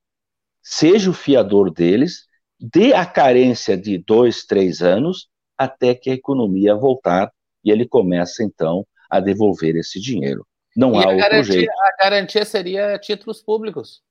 [0.62, 2.28] seja o fiador deles,
[2.60, 5.28] dê a carência de dois, três anos,
[5.58, 7.32] até que a economia voltar
[7.64, 10.46] e ele começa então a devolver esse dinheiro.
[10.76, 11.72] Não e há outro garantia, jeito.
[11.72, 14.02] A garantia seria títulos públicos.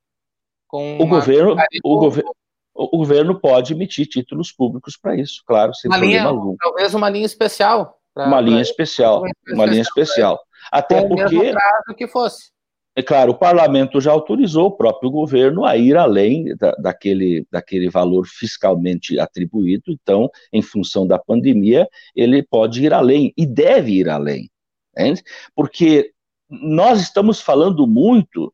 [0.71, 2.35] O governo, o, governo,
[2.73, 6.55] o governo pode emitir títulos públicos para isso, claro, sem uma problema linha, algum.
[6.57, 10.39] Talvez uma linha especial Pra, uma linha especial, uma linha especial.
[10.71, 11.53] Até porque
[11.97, 12.51] que fosse.
[12.93, 17.89] É claro, o parlamento já autorizou o próprio governo a ir além da, daquele, daquele
[17.89, 24.09] valor fiscalmente atribuído, então, em função da pandemia, ele pode ir além e deve ir
[24.09, 24.49] além.
[24.91, 25.23] Entende?
[25.55, 26.11] Porque
[26.49, 28.53] nós estamos falando muito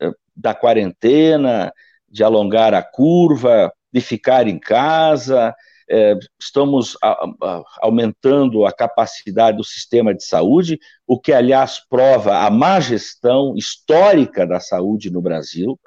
[0.00, 1.72] eh, da quarentena,
[2.08, 5.54] de alongar a curva, de ficar em casa,
[5.88, 7.10] é, estamos a,
[7.42, 13.54] a, aumentando a capacidade do sistema de saúde, o que, aliás, prova a má gestão
[13.56, 15.78] histórica da saúde no Brasil,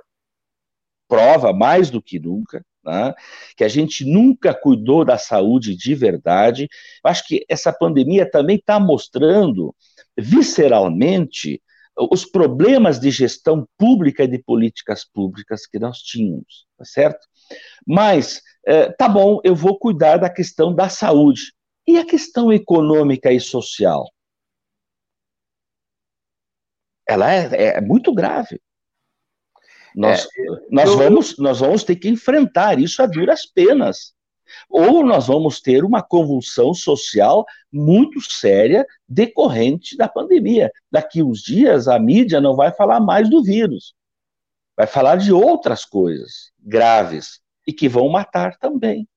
[1.08, 3.14] prova mais do que nunca, né?
[3.58, 6.68] que a gente nunca cuidou da saúde de verdade.
[7.04, 9.76] Acho que essa pandemia também está mostrando
[10.18, 11.62] visceralmente
[11.98, 17.26] os problemas de gestão pública e de políticas públicas que nós tínhamos, tá certo?
[17.88, 21.54] Mas, é, tá bom, eu vou cuidar da questão da saúde.
[21.88, 24.10] E a questão econômica e social?
[27.08, 28.60] Ela é, é muito grave.
[29.96, 30.28] Nós, é,
[30.70, 30.98] nós, eu...
[30.98, 34.14] vamos, nós vamos ter que enfrentar isso a duras penas.
[34.70, 40.72] Ou nós vamos ter uma convulsão social muito séria decorrente da pandemia.
[40.92, 43.94] Daqui uns dias, a mídia não vai falar mais do vírus,
[44.76, 49.08] vai falar de outras coisas graves e que vão matar também.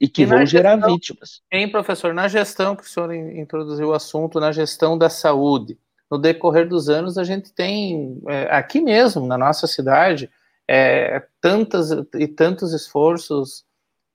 [0.00, 1.42] E que e vão gerar gestão, vítimas.
[1.50, 5.78] Hein, professor, na gestão que o senhor introduziu o assunto, na gestão da saúde,
[6.10, 10.28] no decorrer dos anos, a gente tem, é, aqui mesmo, na nossa cidade,
[10.68, 13.64] é, tantas e tantos esforços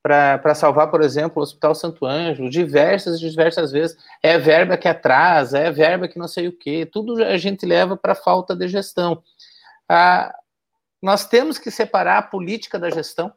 [0.07, 3.97] para salvar, por exemplo, o Hospital Santo Ângelo, diversas e diversas vezes.
[4.23, 7.97] É verba que atrasa, é verba que não sei o quê, tudo a gente leva
[7.97, 9.21] para falta de gestão.
[9.89, 10.33] Ah,
[11.01, 13.33] nós temos que separar a política da gestão.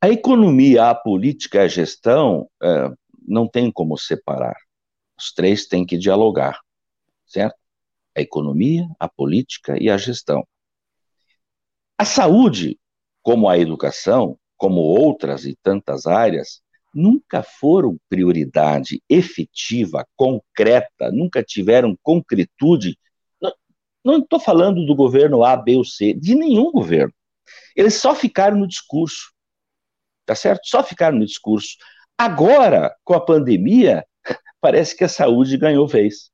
[0.00, 2.90] A economia, a política a gestão é,
[3.26, 4.56] não tem como separar.
[5.18, 6.60] Os três têm que dialogar,
[7.26, 7.56] certo?
[8.16, 10.46] A economia, a política e a gestão.
[11.96, 12.78] A saúde,
[13.28, 16.62] como a educação, como outras e tantas áreas,
[16.94, 22.98] nunca foram prioridade efetiva, concreta, nunca tiveram concretude.
[24.02, 27.12] Não estou falando do governo A, B ou C, de nenhum governo.
[27.76, 29.30] Eles só ficaram no discurso,
[30.24, 30.62] tá certo?
[30.64, 31.76] Só ficaram no discurso.
[32.16, 34.06] Agora, com a pandemia,
[34.58, 36.30] parece que a saúde ganhou vez.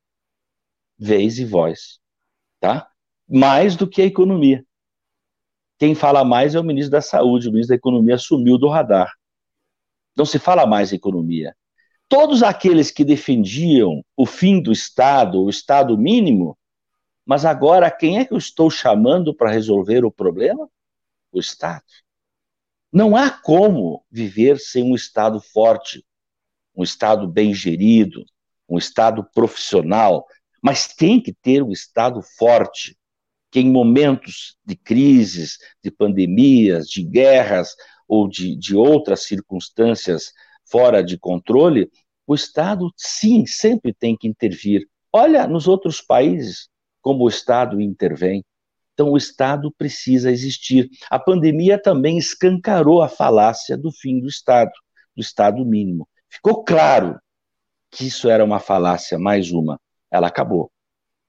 [0.96, 1.98] Vez e voz,
[2.61, 2.88] tá?
[3.28, 4.64] Mais do que a economia.
[5.85, 9.12] Quem fala mais é o ministro da Saúde, o ministro da Economia sumiu do radar.
[10.16, 11.55] Não se fala mais em economia.
[12.09, 16.57] Todos aqueles que defendiam o fim do Estado, o Estado mínimo,
[17.27, 20.66] mas agora quem é que eu estou chamando para resolver o problema?
[21.31, 21.85] O Estado.
[22.90, 26.03] Não há como viver sem um Estado forte,
[26.75, 28.25] um Estado bem gerido,
[28.66, 30.25] um Estado profissional,
[30.62, 32.97] mas tem que ter um Estado forte,
[33.54, 37.76] que em momentos de crises, de pandemias, de guerras
[38.08, 40.32] ou de, de outras circunstâncias
[40.68, 41.88] fora de controle,
[42.26, 44.88] o Estado, sim, sempre tem que intervir.
[45.12, 46.68] Olha nos outros países
[47.00, 48.44] como o Estado intervém.
[48.92, 50.90] Então, o Estado precisa existir.
[51.08, 54.72] A pandemia também escancarou a falácia do fim do Estado,
[55.14, 56.08] do Estado mínimo.
[56.28, 57.20] Ficou claro
[57.88, 59.80] que isso era uma falácia, mais uma.
[60.10, 60.73] Ela acabou.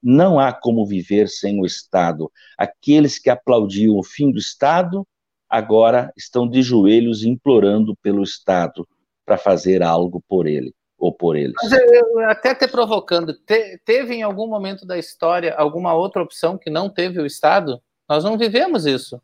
[0.08, 2.32] Não há como viver sem o Estado.
[2.56, 5.04] Aqueles que aplaudiam o fim do Estado
[5.50, 8.88] agora estão de joelhos implorando pelo Estado
[9.26, 11.56] para fazer algo por ele ou por eles.
[11.64, 16.56] Mas eu, até te provocando, te, teve em algum momento da história alguma outra opção
[16.56, 17.82] que não teve o Estado?
[18.08, 19.20] Nós não vivemos isso.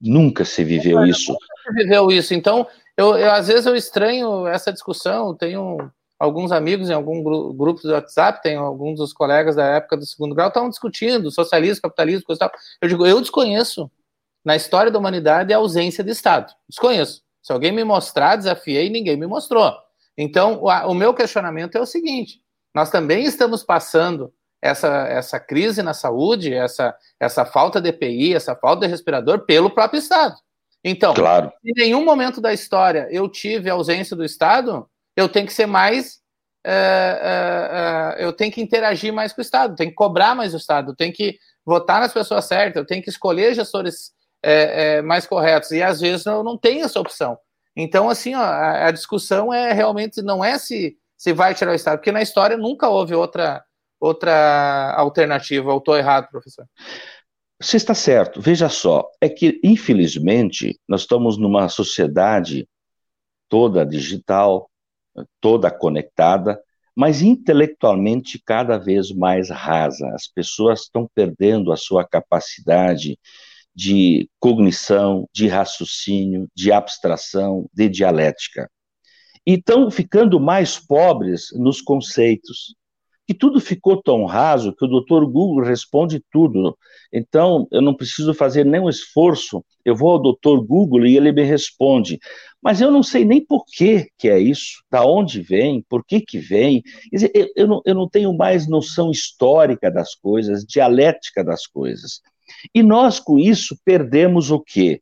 [0.00, 1.32] Nunca se viveu isso.
[1.32, 2.32] Nunca se viveu isso.
[2.32, 5.36] Então, eu, eu, às vezes eu estranho essa discussão.
[5.36, 5.90] Tenho
[6.24, 10.06] alguns amigos em algum gru grupos do WhatsApp, tem alguns dos colegas da época do
[10.06, 12.60] segundo grau estavam discutindo socialismo, capitalismo, coisa e tal.
[12.80, 13.90] Eu digo, eu desconheço
[14.44, 16.52] na história da humanidade a ausência de Estado.
[16.68, 17.22] Desconheço.
[17.42, 19.72] Se alguém me mostrar, desafiei, ninguém me mostrou.
[20.16, 22.40] Então, o, o meu questionamento é o seguinte:
[22.74, 24.32] nós também estamos passando
[24.62, 29.68] essa, essa crise na saúde, essa, essa falta de EPI, essa falta de respirador pelo
[29.68, 30.34] próprio Estado.
[30.82, 31.52] Então, claro.
[31.64, 36.22] em nenhum momento da história eu tive ausência do Estado, eu tenho que ser mais.
[36.66, 40.54] Uh, uh, uh, eu tenho que interagir mais com o Estado, tenho que cobrar mais
[40.54, 44.12] o Estado, tenho que votar nas pessoas certas, eu tenho que escolher gestores
[45.04, 47.38] mais corretos, e às vezes eu não tenho essa opção.
[47.76, 51.74] Então, assim, ó, a, a, discussão é realmente não é se, se vai tirar o
[51.74, 53.64] Estado, porque na história nunca houve outra,
[53.98, 55.70] outra alternativa.
[55.70, 56.66] Eu estou errado, professor?
[57.60, 58.40] Você está certo.
[58.40, 62.68] Veja só, é que, infelizmente, nós estamos numa sociedade
[63.48, 64.70] toda digital,
[65.40, 66.60] toda conectada,
[66.94, 70.08] mas intelectualmente cada vez mais rasa.
[70.14, 73.18] As pessoas estão perdendo a sua capacidade
[73.74, 78.70] de cognição, de raciocínio, de abstração, de dialética.
[79.46, 82.74] E estão ficando mais pobres nos conceitos
[83.26, 86.76] que tudo ficou tão raso que o doutor Google responde tudo.
[87.12, 91.42] Então, eu não preciso fazer nenhum esforço, eu vou ao doutor Google e ele me
[91.42, 92.18] responde.
[92.62, 96.20] Mas eu não sei nem por que, que é isso, da onde vem, por que,
[96.20, 96.82] que vem.
[97.12, 102.20] Dizer, eu, eu, não, eu não tenho mais noção histórica das coisas, dialética das coisas.
[102.74, 105.00] E nós, com isso, perdemos o quê?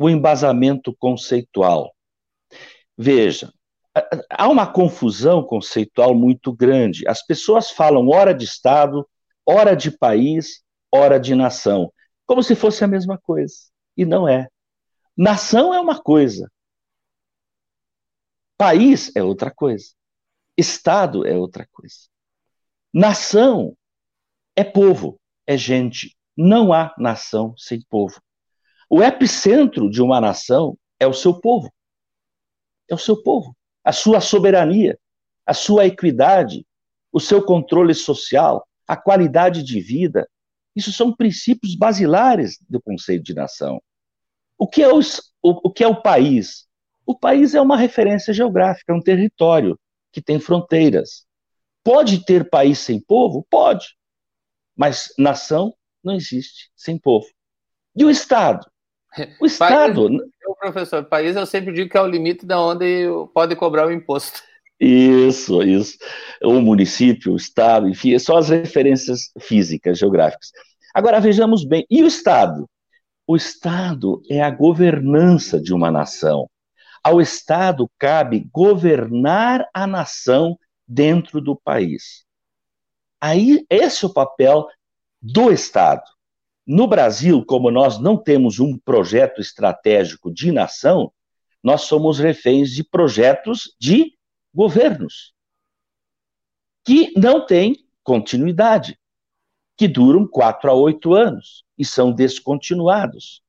[0.00, 1.94] o embasamento conceitual.
[2.96, 3.52] Veja,
[4.30, 7.06] há uma confusão conceitual muito grande.
[7.08, 9.08] As pessoas falam hora de Estado,
[9.44, 11.92] hora de país, hora de nação,
[12.26, 13.54] como se fosse a mesma coisa.
[13.96, 14.48] E não é.
[15.16, 16.50] Nação é uma coisa,
[18.56, 19.92] país é outra coisa,
[20.56, 22.08] Estado é outra coisa.
[22.92, 23.76] Nação
[24.56, 26.16] é povo, é gente.
[26.36, 28.20] Não há nação sem povo.
[28.88, 31.72] O epicentro de uma nação é o seu povo.
[32.88, 34.98] É o seu povo a sua soberania,
[35.46, 36.66] a sua equidade,
[37.12, 40.28] o seu controle social, a qualidade de vida.
[40.74, 43.82] Isso são princípios basilares do conceito de nação.
[44.58, 46.66] O que é o, o, o que é o país?
[47.06, 49.78] O país é uma referência geográfica, é um território
[50.12, 51.26] que tem fronteiras.
[51.82, 53.46] Pode ter país sem povo?
[53.50, 53.96] Pode.
[54.76, 57.26] Mas nação não existe sem povo.
[57.96, 58.70] E o Estado?
[59.40, 60.08] O Estado.
[60.54, 63.92] País, professor, país eu sempre digo que é o limite da onde pode cobrar o
[63.92, 64.42] imposto.
[64.78, 65.98] Isso, isso.
[66.42, 70.50] O município, o estado, enfim, são as referências físicas, geográficas.
[70.94, 72.68] Agora vejamos bem, e o Estado?
[73.26, 76.48] O Estado é a governança de uma nação.
[77.04, 82.24] Ao Estado cabe governar a nação dentro do país.
[83.20, 84.66] Aí, esse é o papel
[85.20, 86.02] do Estado.
[86.72, 91.12] No Brasil, como nós não temos um projeto estratégico de nação,
[91.60, 94.16] nós somos reféns de projetos de
[94.54, 95.34] governos
[96.84, 98.96] que não têm continuidade,
[99.76, 103.42] que duram quatro a oito anos e são descontinuados.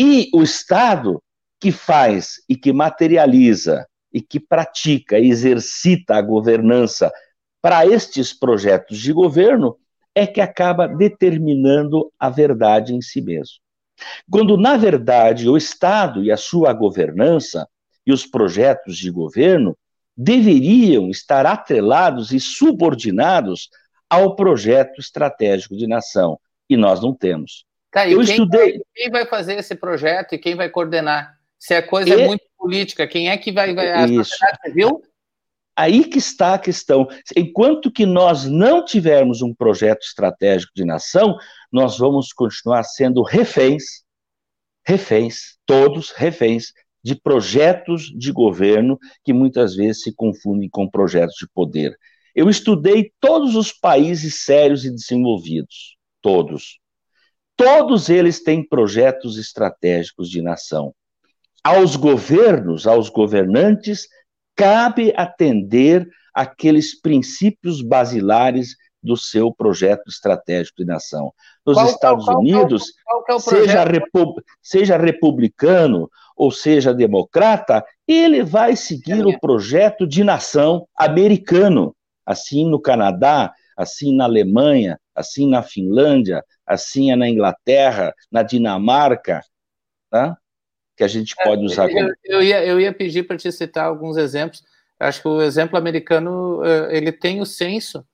[0.00, 1.22] E o Estado
[1.60, 7.12] que faz e que materializa e que pratica e exercita a governança
[7.60, 9.78] para estes projetos de governo
[10.14, 13.56] é que acaba determinando a verdade em si mesmo.
[14.30, 17.68] Quando, na verdade, o Estado e a sua governança
[18.06, 19.76] e os projetos de governo
[20.16, 23.68] deveriam estar atrelados e subordinados
[24.08, 26.38] ao projeto estratégico de nação.
[26.68, 27.64] E nós não temos.
[27.90, 28.72] Tá, Eu quem estudei.
[28.72, 31.36] Vai, quem vai fazer esse projeto e quem vai coordenar?
[31.58, 32.22] Se a coisa é e...
[32.22, 33.74] é muito política, quem é que vai.
[33.74, 34.24] vai a Isso.
[34.24, 35.02] sociedade civil
[35.78, 37.06] Aí que está a questão.
[37.36, 41.36] Enquanto que nós não tivermos um projeto estratégico de nação,
[41.70, 44.02] nós vamos continuar sendo reféns,
[44.84, 46.72] reféns, todos reféns,
[47.04, 51.96] de projetos de governo que muitas vezes se confundem com projetos de poder.
[52.34, 56.80] Eu estudei todos os países sérios e desenvolvidos, todos.
[57.56, 60.92] Todos eles têm projetos estratégicos de nação.
[61.62, 64.08] Aos governos, aos governantes,
[64.58, 71.32] cabe atender aqueles princípios basilares do seu projeto estratégico de nação.
[71.64, 78.42] Nos qual, Estados qual, Unidos, qual, é seja, repu seja republicano ou seja democrata, ele
[78.42, 81.94] vai seguir o projeto de nação americano.
[82.26, 89.40] Assim no Canadá, assim na Alemanha, assim na Finlândia, assim na Inglaterra, na Dinamarca.
[90.10, 90.36] Tá?
[90.98, 91.88] Que a gente pode usar.
[91.88, 94.64] Eu, eu, ia, eu ia pedir para te citar alguns exemplos.
[94.98, 98.04] Acho que o exemplo americano eh, ele tem o senso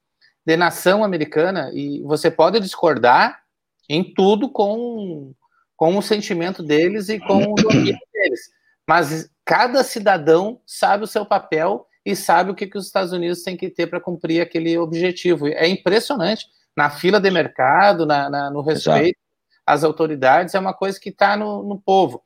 [0.45, 3.41] de nação americana e você pode discordar
[3.89, 5.33] em tudo com,
[5.75, 8.51] com o sentimento deles e com o domínio deles.
[8.87, 13.43] Mas cada cidadão sabe o seu papel e sabe o que, que os Estados Unidos
[13.43, 15.49] têm que ter para cumprir aquele objetivo.
[15.49, 16.47] É impressionante.
[16.77, 19.65] Na fila de mercado, na, na no respeito Exato.
[19.65, 22.23] às autoridades, é uma coisa que está no, no povo.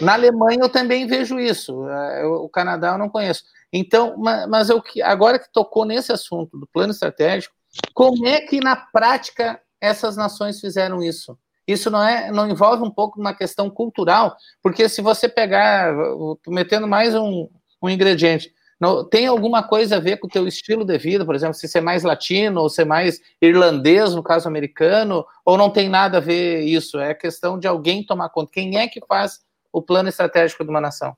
[0.00, 1.88] Na Alemanha eu também vejo isso.
[1.88, 3.44] É, o Canadá eu não conheço.
[3.72, 7.54] Então, mas eu agora que tocou nesse assunto do plano estratégico,
[7.92, 11.36] como é que na prática essas nações fizeram isso?
[11.66, 15.92] Isso não é, não envolve um pouco uma questão cultural, porque se você pegar,
[16.46, 17.48] metendo mais um,
[17.82, 21.34] um ingrediente, não, tem alguma coisa a ver com o teu estilo de vida, por
[21.34, 25.88] exemplo, se ser mais latino ou ser mais irlandês, no caso americano, ou não tem
[25.88, 26.98] nada a ver isso?
[26.98, 28.52] É questão de alguém tomar conta.
[28.52, 29.40] Quem é que faz
[29.76, 31.14] o plano estratégico de uma nação?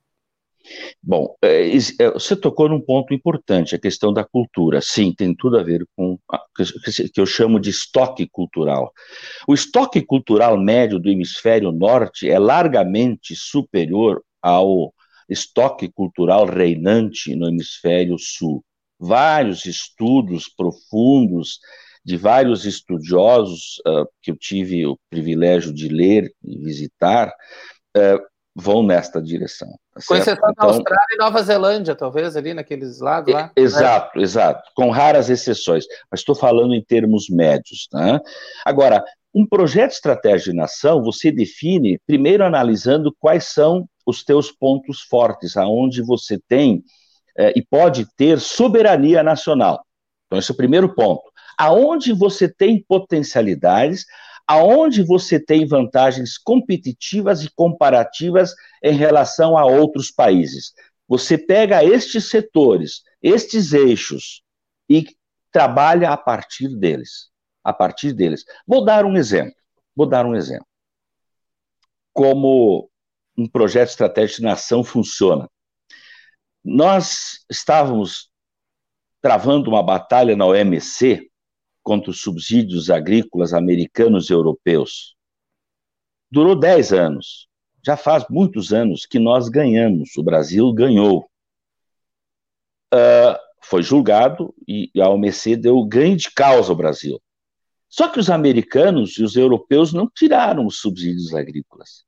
[1.01, 4.81] Bom, é, é, você tocou num ponto importante, a questão da cultura.
[4.81, 6.19] Sim, tem tudo a ver com o
[7.15, 8.93] que eu chamo de estoque cultural.
[9.47, 14.93] O estoque cultural médio do hemisfério norte é largamente superior ao
[15.29, 18.65] estoque cultural reinante no hemisfério sul.
[18.99, 21.61] Vários estudos profundos
[22.05, 27.29] de vários estudiosos uh, que eu tive o privilégio de ler e visitar
[27.97, 29.69] uh, vão nesta direção.
[29.95, 33.53] Tá Com exceção então, da Austrália e Nova Zelândia, talvez, ali naqueles lados lá.
[33.55, 37.87] Exato, exato, com raras exceções, mas estou falando em termos médios.
[37.89, 38.21] Tá?
[38.65, 44.51] Agora, um projeto de estratégia de nação, você define primeiro analisando quais são os teus
[44.51, 46.83] pontos fortes, aonde você tem
[47.37, 49.85] é, e pode ter soberania nacional.
[50.27, 51.23] Então, esse é o primeiro ponto.
[51.57, 54.05] Aonde você tem potencialidades,
[54.49, 60.73] aonde você tem vantagens competitivas e comparativas em relação a outros países.
[61.07, 64.43] Você pega estes setores, estes eixos
[64.89, 65.07] e
[65.53, 67.29] trabalha a partir deles.
[67.63, 68.45] A partir deles.
[68.67, 69.55] Vou dar um exemplo.
[69.95, 70.67] Vou dar um exemplo.
[72.15, 72.91] Como
[73.37, 75.49] um projeto estratégico de nação funciona.
[76.65, 78.31] Nós estávamos
[79.21, 81.28] travando uma batalha na OMC
[81.89, 85.17] contra os subsídios agrícolas americanos e europeus.
[86.31, 87.49] Durou 10 anos.
[87.83, 91.31] Já faz muitos anos que nós ganhamos, o Brasil ganhou.
[92.93, 97.19] Uh, foi julgado e a OMC deu ganho de causa ao Brasil.
[97.89, 102.05] Só que os americanos e os europeus não tiraram os subsídios agrícolas.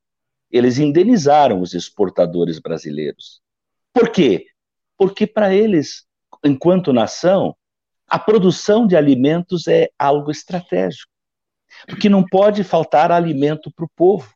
[0.51, 3.41] Eles indenizaram os exportadores brasileiros.
[3.95, 4.45] Por quê?
[4.99, 6.05] Porque para eles,
[6.45, 7.57] enquanto nação,
[8.11, 11.13] a produção de alimentos é algo estratégico,
[11.87, 14.35] porque não pode faltar alimento para o povo.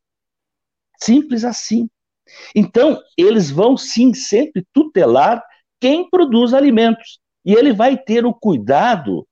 [1.03, 1.91] Simples assim.
[2.55, 5.45] Então, eles vão sim sempre tutelar
[5.81, 7.19] quem produz alimentos.
[7.45, 9.27] E ele vai ter o cuidado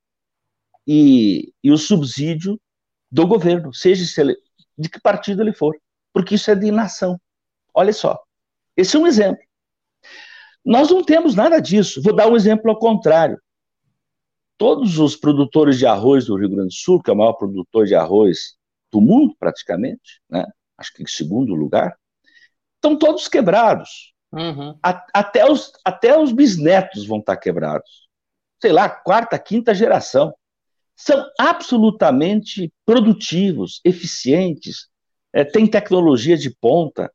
[0.87, 2.61] e, e o subsídio
[3.11, 4.37] do governo, seja ele,
[4.77, 5.79] de que partido ele for,
[6.13, 7.19] porque isso é de nação.
[7.73, 8.21] Olha só,
[8.77, 9.43] esse é um exemplo.
[10.65, 12.03] Nós não temos nada disso.
[12.03, 13.41] Vou dar um exemplo ao contrário
[14.63, 17.85] todos os produtores de arroz do Rio Grande do Sul, que é o maior produtor
[17.85, 18.55] de arroz
[18.93, 20.47] do mundo, praticamente, né?
[20.79, 21.97] acho que em segundo lugar,
[22.77, 24.15] estão todos quebrados.
[24.31, 24.79] Uhum.
[24.81, 28.07] A, até, os, até os bisnetos vão estar quebrados.
[28.61, 30.33] Sei lá, quarta, quinta geração.
[30.95, 34.87] São absolutamente produtivos, eficientes,
[35.33, 37.13] é, têm tecnologia de ponta,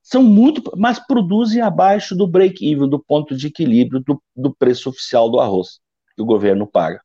[0.00, 5.28] são muito, mas produzem abaixo do break-even, do ponto de equilíbrio do, do preço oficial
[5.28, 5.80] do arroz
[6.18, 7.00] que o governo paga.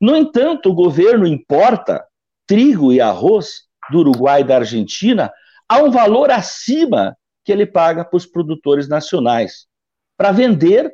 [0.00, 2.04] No entanto, o governo importa
[2.44, 5.32] trigo e arroz do Uruguai e da Argentina
[5.68, 9.68] a um valor acima que ele paga para os produtores nacionais,
[10.16, 10.92] para vender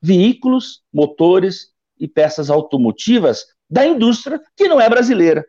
[0.00, 5.44] veículos, motores e peças automotivas da indústria que não é brasileira.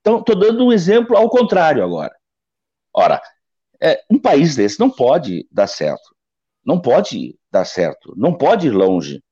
[0.00, 2.14] Então, estou dando um exemplo ao contrário agora.
[2.92, 3.22] Ora,
[3.80, 6.14] é, um país desse não pode dar certo.
[6.64, 8.12] Não pode dar certo.
[8.16, 9.22] Não pode ir longe.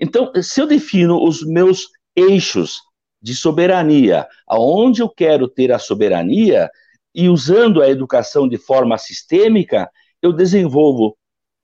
[0.00, 2.80] Então, se eu defino os meus eixos
[3.20, 6.70] de soberania, aonde eu quero ter a soberania,
[7.14, 9.88] e usando a educação de forma sistêmica,
[10.20, 11.16] eu desenvolvo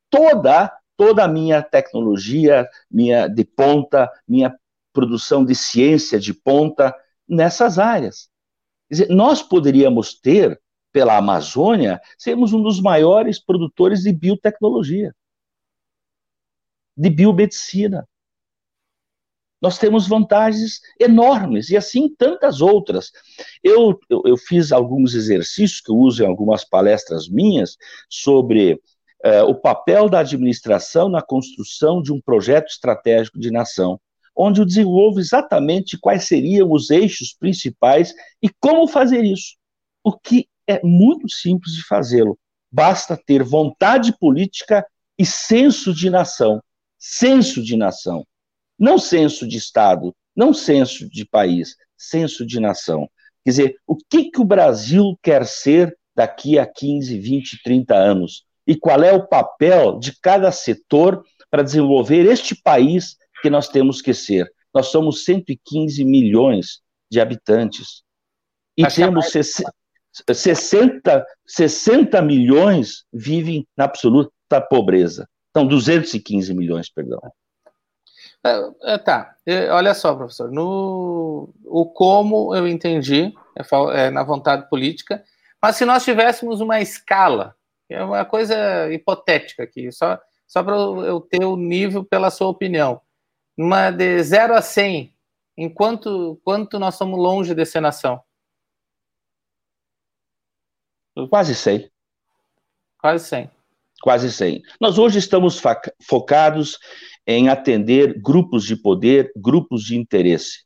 [0.09, 4.55] toda toda a minha tecnologia, minha de ponta, minha
[4.93, 6.95] produção de ciência de ponta
[7.27, 8.29] nessas áreas.
[8.91, 10.61] Dizer, nós poderíamos ter,
[10.93, 15.15] pela Amazônia, sermos um dos maiores produtores de biotecnologia,
[16.95, 18.07] de biomedicina
[19.61, 23.11] nós temos vantagens enormes, e assim tantas outras.
[23.63, 27.77] Eu, eu, eu, fiz alguns exercícios que eu uso em algumas palestras minhas
[28.09, 28.81] sobre
[29.23, 34.01] eh, o papel da administração na construção de um projeto estratégico de nação,
[34.35, 39.57] onde eu desenvolvo exatamente quais seriam os eixos principais e como fazer isso.
[40.03, 42.39] O que é muito simples de fazê-lo.
[42.73, 44.87] Basta ter vontade política
[45.19, 46.63] e senso de nação.
[46.99, 48.25] Senso de nação.
[48.81, 53.07] Não senso de Estado, não senso de país, senso de nação.
[53.45, 58.45] Quer dizer, o que, que o Brasil quer ser daqui a 15, 20, 30 anos?
[58.67, 64.01] E qual é o papel de cada setor para desenvolver este país que nós temos
[64.01, 64.51] que ser?
[64.73, 68.03] Nós somos 115 milhões de habitantes.
[68.77, 69.31] E temos
[70.33, 75.29] 60, 60 milhões vivem na absoluta pobreza.
[75.51, 77.21] Então, 215 milhões, perdão.
[78.45, 79.37] É, é, tá,
[79.71, 80.51] olha só, professor.
[80.51, 85.23] No, o como eu entendi, é, é, na vontade política,
[85.61, 87.55] mas se nós tivéssemos uma escala,
[87.89, 93.01] é uma coisa hipotética aqui, só, só para eu ter o nível pela sua opinião,
[93.57, 95.15] uma de 0 a 100,
[95.59, 98.23] em quanto, quanto nós estamos longe de ser nação?
[101.29, 101.91] Quase 100.
[102.99, 103.51] Quase 100.
[104.01, 104.63] Quase 100.
[104.81, 105.61] Nós hoje estamos
[106.03, 106.79] focados
[107.31, 110.65] em atender grupos de poder, grupos de interesse.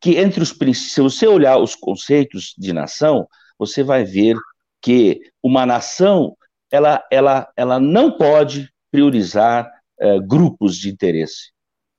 [0.00, 3.26] Que entre os se você olhar os conceitos de nação,
[3.58, 4.36] você vai ver
[4.80, 6.36] que uma nação
[6.70, 9.68] ela, ela, ela não pode priorizar
[10.00, 11.50] uh, grupos de interesse,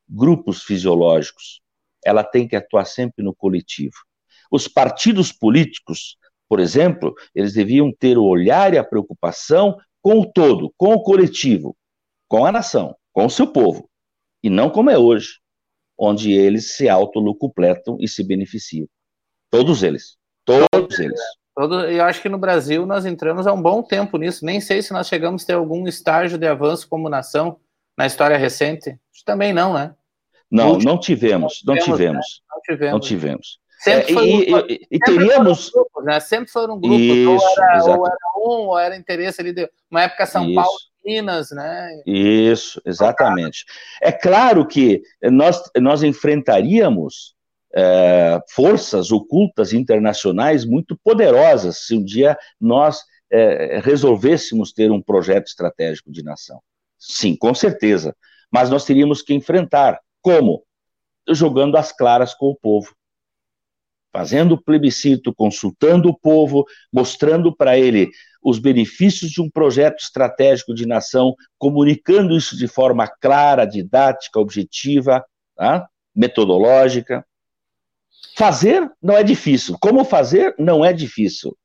[0.08, 1.60] grupos fisiológicos.
[2.06, 3.96] Ela tem que atuar sempre no coletivo.
[4.50, 6.16] Os partidos políticos,
[6.48, 11.04] por exemplo, eles deviam ter o olhar e a preocupação com o todo, com o
[11.04, 11.76] coletivo,
[12.30, 13.89] com a nação, com o seu povo,
[14.44, 15.40] e não como é hoje,
[15.98, 18.88] onde eles se autolucupletam e se beneficiam.
[19.50, 20.18] Todos eles.
[20.46, 21.20] Todos eles.
[21.56, 24.46] Todo, eu acho que no Brasil nós entramos há um bom tempo nisso.
[24.46, 27.60] Nem sei se nós chegamos a ter algum estágio de avanço como nação
[27.98, 28.98] na história recente.
[29.26, 29.94] Também não, né?
[30.50, 32.26] Não, não tivemos, não tivemos.
[32.26, 32.56] Né?
[32.56, 32.94] Não tivemos.
[32.94, 33.60] Não tivemos.
[33.80, 35.70] Sempre, é, e, um, e, e teríamos.
[35.70, 36.20] Grupos, né?
[36.20, 40.04] Sempre foram grupos, isso, ou, era, ou, era, um, ou era interesse ali de uma
[40.04, 40.56] época São isso.
[40.56, 42.02] Paulo, Minas, né?
[42.06, 43.66] Isso, exatamente.
[44.02, 47.36] É claro que nós, nós enfrentaríamos
[47.74, 55.48] é, forças ocultas internacionais muito poderosas se um dia nós é, resolvêssemos ter um projeto
[55.48, 56.60] estratégico de nação.
[56.98, 58.16] Sim, com certeza.
[58.52, 60.00] Mas nós teríamos que enfrentar.
[60.22, 60.64] Como?
[61.30, 62.94] Jogando as claras com o povo.
[64.12, 68.10] Fazendo plebiscito, consultando o povo, mostrando para ele
[68.42, 75.24] os benefícios de um projeto estratégico de nação, comunicando isso de forma clara, didática, objetiva,
[75.56, 75.88] tá?
[76.16, 77.26] metodológica.
[78.36, 79.78] Fazer não é difícil.
[79.80, 81.56] Como fazer não é difícil.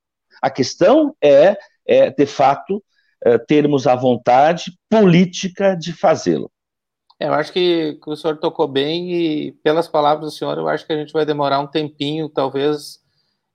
[0.42, 2.82] A questão é, é de fato,
[3.24, 6.50] é, termos a vontade política de fazê-lo.
[7.24, 10.68] É, eu acho que, que, o senhor tocou bem e, pelas palavras do senhor, eu
[10.68, 13.02] acho que a gente vai demorar um tempinho, talvez.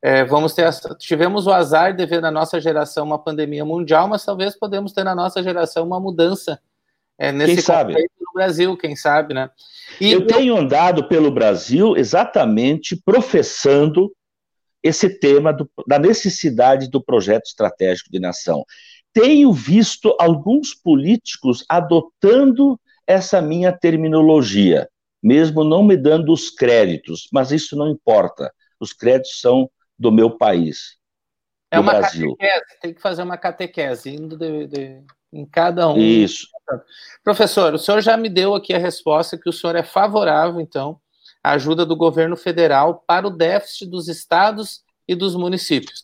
[0.01, 0.67] É, vamos ter.
[0.97, 5.03] Tivemos o azar de ver na nossa geração uma pandemia mundial, mas talvez podemos ter
[5.03, 6.59] na nossa geração uma mudança
[7.17, 9.51] é, nesse conceito no Brasil, quem sabe, né?
[10.01, 14.11] E eu tenho andado pelo Brasil exatamente professando
[14.81, 18.63] esse tema do, da necessidade do projeto estratégico de nação.
[19.13, 22.79] Tenho visto alguns políticos adotando
[23.09, 24.87] essa minha terminologia,
[25.21, 28.53] mesmo não me dando os créditos, mas isso não importa.
[28.79, 30.99] Os créditos são do meu país.
[31.71, 32.35] É do uma Brasil.
[32.37, 35.03] catequese, tem que fazer uma catequese, indo de, de,
[35.33, 35.97] em cada um.
[35.97, 36.47] Isso.
[37.23, 41.01] Professor, o senhor já me deu aqui a resposta que o senhor é favorável, então,
[41.43, 46.03] à ajuda do governo federal para o déficit dos estados e dos municípios.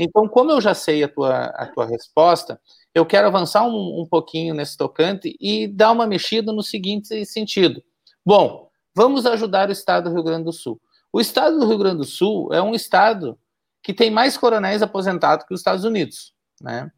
[0.00, 2.58] Então, como eu já sei a tua, a tua resposta,
[2.96, 7.82] eu quero avançar um, um pouquinho nesse tocante e dar uma mexida no seguinte sentido.
[8.24, 10.80] Bom, vamos ajudar o estado do Rio Grande do Sul.
[11.12, 13.38] O estado do Rio Grande do Sul é um estado
[13.82, 16.90] que tem mais coronéis aposentados que os Estados Unidos, né?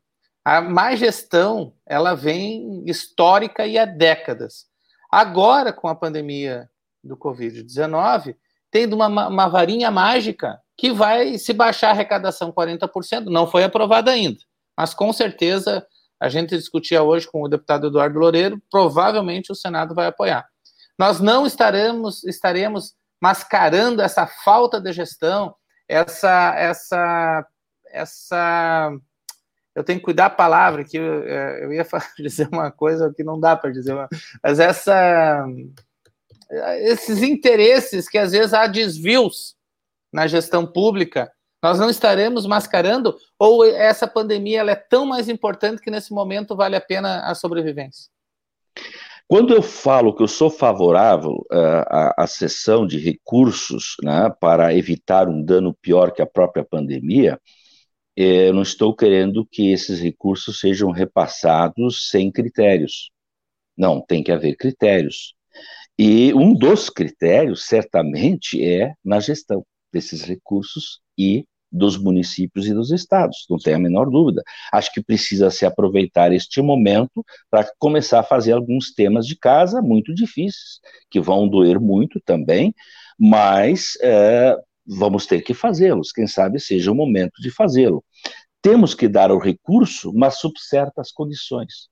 [0.45, 4.67] A má gestão, ela vem histórica e há décadas.
[5.11, 6.71] Agora, com a pandemia
[7.03, 8.37] do Covid-19,
[8.71, 14.13] tendo uma, uma varinha mágica que vai se baixar a arrecadação 40%, não foi aprovada
[14.13, 14.39] ainda,
[14.79, 15.85] mas com certeza
[16.21, 20.47] a gente discutia hoje com o deputado Eduardo Loureiro, provavelmente o Senado vai apoiar.
[20.97, 25.53] Nós não estaremos, estaremos mascarando essa falta de gestão,
[25.89, 27.45] essa, essa,
[27.91, 28.93] essa
[29.75, 31.85] eu tenho que cuidar a palavra, que eu, é, eu ia
[32.17, 33.97] dizer uma coisa que não dá para dizer,
[34.41, 35.45] mas essa,
[36.83, 39.57] esses interesses que às vezes há desvios
[40.13, 41.33] na gestão pública,
[41.63, 46.55] nós não estaremos mascarando ou essa pandemia ela é tão mais importante que nesse momento
[46.55, 48.09] vale a pena a sobrevivência?
[49.27, 54.75] Quando eu falo que eu sou favorável uh, à, à cessão de recursos né, para
[54.75, 57.39] evitar um dano pior que a própria pandemia,
[58.17, 63.11] eu não estou querendo que esses recursos sejam repassados sem critérios.
[63.77, 65.35] Não, tem que haver critérios.
[65.99, 72.91] E um dos critérios, certamente, é na gestão desses recursos e dos municípios e dos
[72.91, 74.43] estados, não tem a menor dúvida.
[74.73, 79.83] Acho que precisa se aproveitar este momento para começar a fazer alguns temas de casa
[79.83, 80.81] muito difíceis,
[81.11, 82.75] que vão doer muito também,
[83.19, 88.03] mas é, vamos ter que fazê-los, quem sabe seja o momento de fazê-lo.
[88.63, 91.89] Temos que dar o recurso, mas sob certas condições,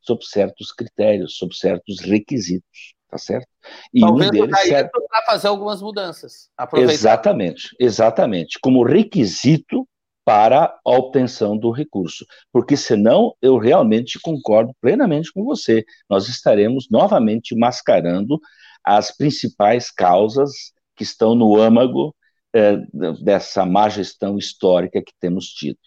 [0.00, 3.48] sob certos critérios, sob certos requisitos, tá certo?
[3.92, 6.50] E Talvez um deles serve para fazer algumas mudanças.
[6.74, 9.86] Exatamente, exatamente, como requisito
[10.24, 15.84] para a obtenção do recurso, porque senão eu realmente concordo plenamente com você.
[16.08, 18.40] Nós estaremos novamente mascarando
[18.82, 22.14] as principais causas que estão no âmago
[22.54, 22.76] é,
[23.22, 25.78] dessa má gestão histórica que temos tido.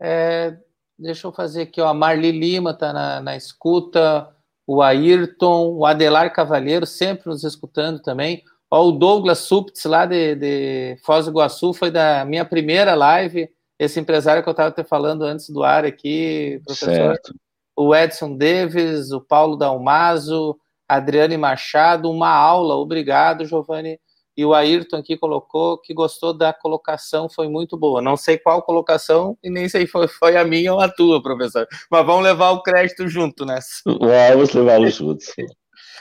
[0.00, 0.56] É,
[0.96, 4.32] deixa eu fazer aqui, ó, a Marli Lima está na, na escuta,
[4.68, 8.42] o Ayrton, o Adelar Cavalheiro, sempre nos escutando também.
[8.70, 13.48] Ó, o Douglas Suptz, lá de, de Foz do Iguaçu, foi da minha primeira live.
[13.78, 17.14] esse empresário que eu estava te falando antes do ar aqui, professor.
[17.14, 17.34] Certo.
[17.74, 20.54] O Edson Davis, o Paulo Dalmaso,
[20.86, 23.98] Adriane Machado, uma aula, obrigado, Giovanni.
[24.38, 28.00] E o Ayrton aqui colocou que gostou da colocação, foi muito boa.
[28.00, 31.20] Não sei qual colocação e nem sei se foi, foi a minha ou a tua,
[31.20, 31.66] professor.
[31.90, 33.82] Mas vamos levar o crédito junto nessa.
[33.84, 35.24] Vamos levá-lo junto.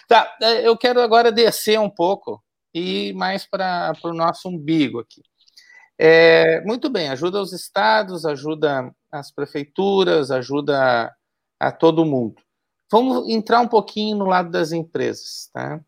[0.08, 2.40] Tá, é, eu quero agora descer um pouco
[2.72, 5.24] e mais para o nosso umbigo aqui.
[5.98, 11.12] É, muito bem, ajuda os estados, ajuda as prefeituras, ajuda
[11.60, 12.36] a, a todo mundo.
[12.92, 15.82] Vamos entrar um pouquinho no lado das empresas, tá?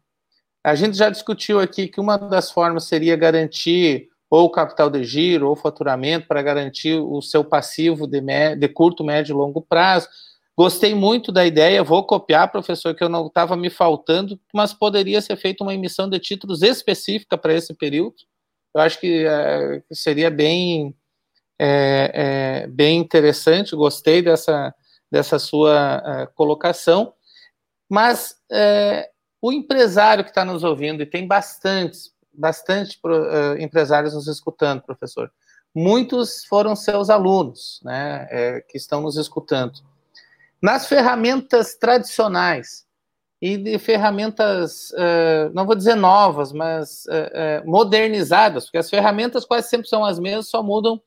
[0.63, 5.47] A gente já discutiu aqui que uma das formas seria garantir ou capital de giro
[5.47, 8.21] ou faturamento para garantir o seu passivo de,
[8.55, 10.07] de curto, médio e longo prazo.
[10.55, 15.21] Gostei muito da ideia, vou copiar, professor, que eu não estava me faltando, mas poderia
[15.21, 18.17] ser feita uma emissão de títulos específica para esse período.
[18.75, 20.93] Eu acho que é, seria bem,
[21.57, 22.11] é,
[22.63, 24.75] é, bem interessante, gostei dessa,
[25.09, 27.13] dessa sua é, colocação.
[27.89, 29.09] Mas é,
[29.41, 35.31] o empresário que está nos ouvindo, e tem bastantes, bastante uh, empresários nos escutando, professor.
[35.73, 39.79] Muitos foram seus alunos, né, é, que estão nos escutando.
[40.61, 42.85] Nas ferramentas tradicionais
[43.41, 49.69] e de ferramentas, uh, não vou dizer novas, mas uh, modernizadas, porque as ferramentas quase
[49.69, 51.01] sempre são as mesmas, só mudam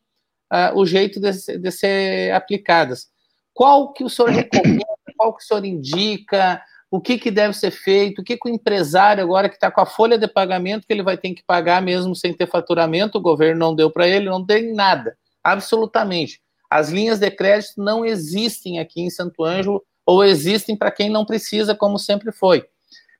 [0.74, 3.10] o jeito de, de ser aplicadas.
[3.54, 4.84] Qual que o senhor recomenda?
[5.16, 6.62] Qual que o senhor indica?
[6.92, 9.80] O que, que deve ser feito, o que, que o empresário agora que está com
[9.80, 13.20] a folha de pagamento que ele vai ter que pagar mesmo sem ter faturamento, o
[13.20, 16.42] governo não deu para ele, não tem nada, absolutamente.
[16.68, 21.24] As linhas de crédito não existem aqui em Santo Ângelo ou existem para quem não
[21.24, 22.62] precisa, como sempre foi.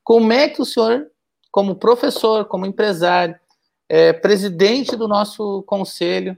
[0.05, 1.07] Como é que o senhor,
[1.51, 3.41] como professor, como empresário,
[3.89, 6.37] é, presidente do nosso conselho,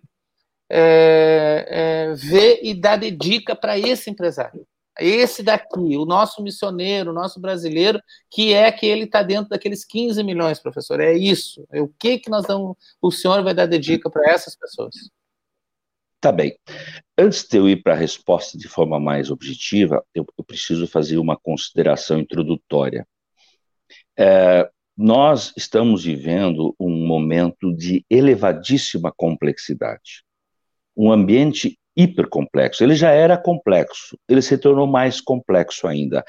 [0.70, 4.64] é, é, vê e dá de dica para esse empresário?
[4.98, 9.84] Esse daqui, o nosso missioneiro, o nosso brasileiro, que é que ele está dentro daqueles
[9.84, 11.00] 15 milhões, professor.
[11.00, 11.66] É isso.
[11.72, 14.94] É o que que nós damos, o senhor vai dar de dica para essas pessoas?
[16.20, 16.56] Tá bem.
[17.18, 21.18] Antes de eu ir para a resposta de forma mais objetiva, eu, eu preciso fazer
[21.18, 23.06] uma consideração introdutória.
[24.16, 30.24] É, nós estamos vivendo um momento de elevadíssima complexidade.
[30.96, 32.82] Um ambiente hipercomplexo.
[32.82, 36.24] Ele já era complexo, ele se tornou mais complexo ainda.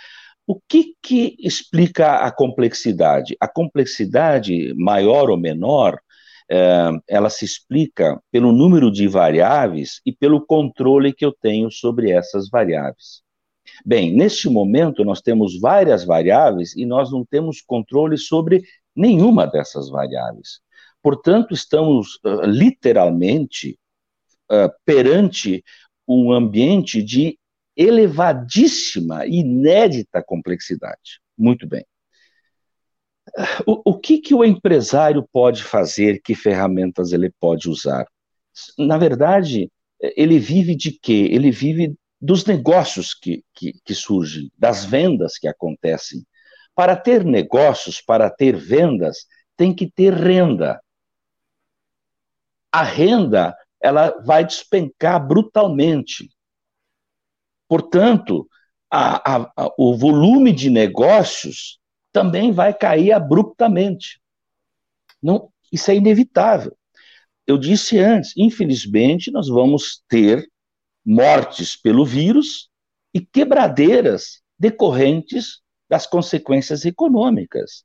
[0.47, 3.35] O que, que explica a complexidade?
[3.39, 5.99] A complexidade, maior ou menor,
[6.49, 12.11] é, ela se explica pelo número de variáveis e pelo controle que eu tenho sobre
[12.11, 13.23] essas variáveis.
[13.83, 18.61] Bem, neste momento nós temos várias variáveis e nós não temos controle sobre
[18.95, 20.59] nenhuma dessas variáveis.
[21.01, 23.77] Portanto, estamos uh, literalmente
[24.51, 25.63] uh, perante
[26.07, 27.37] um ambiente de
[27.75, 31.19] elevadíssima, inédita complexidade.
[31.37, 31.85] Muito bem.
[33.65, 36.21] O, o, que, que o empresário pode fazer?
[36.21, 38.05] Que ferramentas ele pode usar?
[38.77, 39.69] Na verdade,
[39.99, 41.27] ele vive de quê?
[41.31, 46.25] Ele vive dos negócios que, que, que surgem, das vendas que acontecem.
[46.73, 49.25] Para ter negócios, para ter vendas,
[49.57, 50.79] tem que ter renda.
[52.71, 53.55] A renda
[53.85, 56.27] ela vai despencar brutalmente.
[57.67, 58.49] Portanto,
[58.89, 61.79] a, a, a, o volume de negócios
[62.11, 64.19] também vai cair abruptamente.
[65.21, 66.75] Não, isso é inevitável.
[67.45, 70.49] Eu disse antes, infelizmente, nós vamos ter
[71.05, 72.69] mortes pelo vírus
[73.13, 77.83] e quebradeiras decorrentes das consequências econômicas.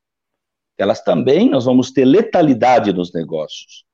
[0.78, 3.84] Elas também, nós vamos ter letalidade nos negócios.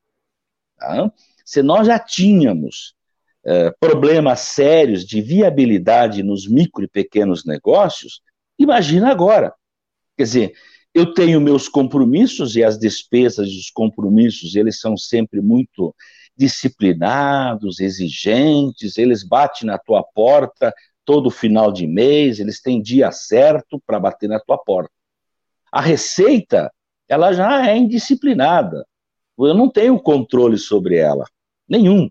[0.77, 1.13] Tá?
[1.47, 2.95] Se nós já tínhamos
[3.45, 8.21] é, problemas sérios de viabilidade nos micro e pequenos negócios,
[8.59, 9.55] imagina agora.
[10.17, 10.53] Quer dizer,
[10.93, 15.95] eu tenho meus compromissos e as despesas dos compromissos, eles são sempre muito
[16.37, 20.75] disciplinados, exigentes, eles batem na tua porta
[21.05, 24.91] todo final de mês, eles têm dia certo para bater na tua porta.
[25.71, 26.73] A receita,
[27.09, 28.85] ela já é indisciplinada.
[29.39, 31.25] Eu não tenho controle sobre ela.
[31.69, 32.09] Nenhum.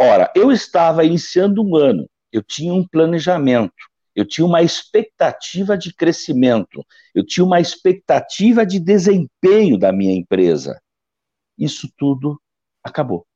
[0.00, 3.72] Ora, eu estava iniciando um ano, eu tinha um planejamento,
[4.14, 6.84] eu tinha uma expectativa de crescimento,
[7.14, 10.80] eu tinha uma expectativa de desempenho da minha empresa.
[11.56, 12.40] Isso tudo
[12.82, 13.26] acabou.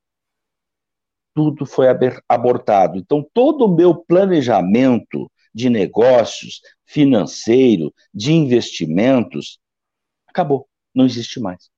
[1.34, 1.86] Tudo foi
[2.28, 2.98] abortado.
[2.98, 9.58] Então, todo o meu planejamento de negócios, financeiro, de investimentos,
[10.26, 11.70] acabou, não existe mais.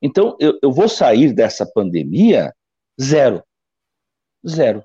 [0.00, 2.54] Então, eu, eu vou sair dessa pandemia
[3.00, 3.42] Zero.
[4.46, 4.84] Zero.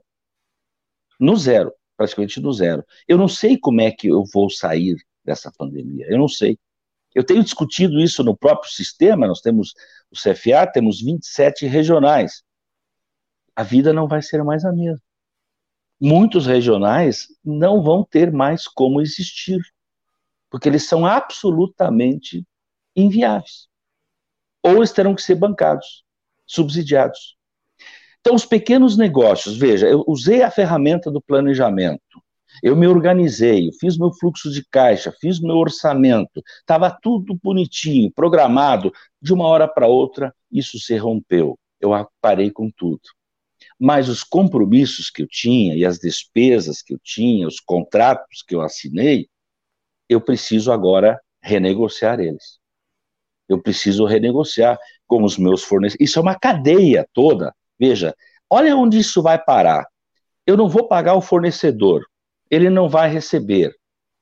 [1.20, 2.86] No zero, praticamente no zero.
[3.07, 6.59] Eu não sei como é que eu vou sair dessa pandemia, eu não sei.
[7.16, 9.74] Eu tenho discutido isso no próprio sistema, nós temos
[10.11, 12.43] o CFA, temos 27 regionais.
[13.55, 15.01] A vida não vai ser mais a mesma.
[15.99, 19.61] Muitos regionais não vão ter mais como existir,
[20.49, 22.45] porque eles são absolutamente
[22.95, 23.68] inviáveis.
[24.64, 26.03] Ou eles terão que ser bancados,
[26.45, 27.38] subsidiados.
[28.26, 32.24] Então, os pequenos negócios, veja, eu usei a ferramenta do planejamento,
[32.61, 38.09] eu me organizei, eu fiz meu fluxo de caixa, fiz meu orçamento, estava tudo bonitinho,
[38.09, 38.93] programado.
[39.21, 41.59] De uma hora para outra, isso se rompeu.
[41.82, 43.01] Eu parei com tudo.
[43.78, 48.55] Mas os compromissos que eu tinha e as despesas que eu tinha, os contratos que
[48.55, 49.28] eu assinei,
[50.07, 52.57] eu preciso agora renegociar eles.
[53.49, 56.09] Eu preciso renegociar com os meus fornecedores.
[56.09, 57.53] Isso é uma cadeia toda.
[57.86, 58.15] Veja,
[58.49, 59.86] olha onde isso vai parar.
[60.47, 62.05] Eu não vou pagar o fornecedor,
[62.49, 63.75] ele não vai receber.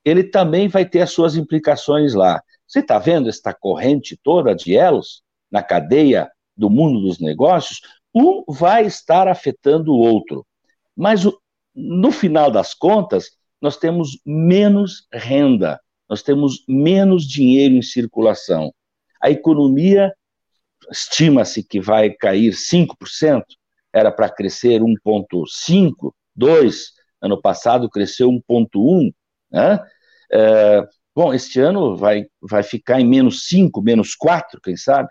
[0.04, 2.42] Ele também vai ter as suas implicações lá.
[2.66, 7.80] Você está vendo esta corrente toda de elos na cadeia do mundo dos negócios?
[8.12, 10.44] Um vai estar afetando o outro.
[10.96, 11.22] Mas
[11.72, 18.74] no final das contas, nós temos menos renda, nós temos menos dinheiro em circulação.
[19.22, 20.12] A economia
[20.92, 23.42] estima-se que vai cair 5%,
[23.92, 26.72] era para crescer 1,5%, 2%,
[27.20, 29.12] ano passado cresceu 1,1%,
[29.50, 29.80] né?
[30.30, 35.10] É, bom, este ano vai, vai ficar em menos 5, menos 4, quem sabe?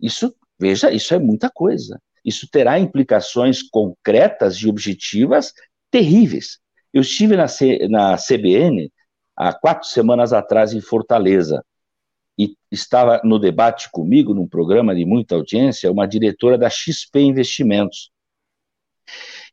[0.00, 2.00] Isso, veja, isso é muita coisa.
[2.24, 5.52] Isso terá implicações concretas e objetivas
[5.90, 6.58] terríveis.
[6.92, 8.90] Eu estive na, C, na CBN
[9.36, 11.62] há quatro semanas atrás em Fortaleza
[12.38, 18.10] e estava no debate comigo, num programa de muita audiência, uma diretora da XP Investimentos.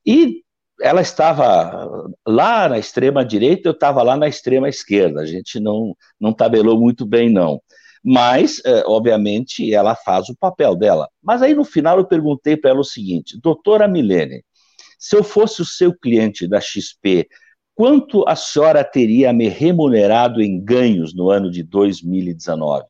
[0.06, 0.44] E
[0.82, 5.22] ela estava lá na extrema direita, eu estava lá na extrema esquerda.
[5.22, 7.62] A gente não, não tabelou muito bem, não.
[8.04, 11.08] Mas, é, obviamente, ela faz o papel dela.
[11.22, 14.44] Mas aí no final eu perguntei para ela o seguinte: doutora Milene,
[14.98, 17.28] se eu fosse o seu cliente da XP,
[17.76, 22.86] quanto a senhora teria me remunerado em ganhos no ano de 2019?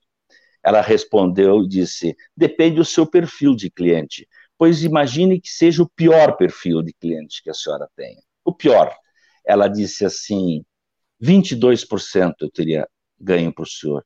[0.64, 4.28] Ela respondeu e disse: depende do seu perfil de cliente
[4.62, 8.22] pois imagine que seja o pior perfil de cliente que a senhora tenha.
[8.46, 8.96] O pior.
[9.44, 10.64] Ela disse assim:
[11.20, 12.88] 22% eu teria
[13.20, 14.06] ganho para o senhor.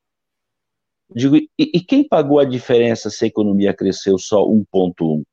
[1.13, 5.25] Digo, e, e, quem pagou a diferença se a economia cresceu só 1,1?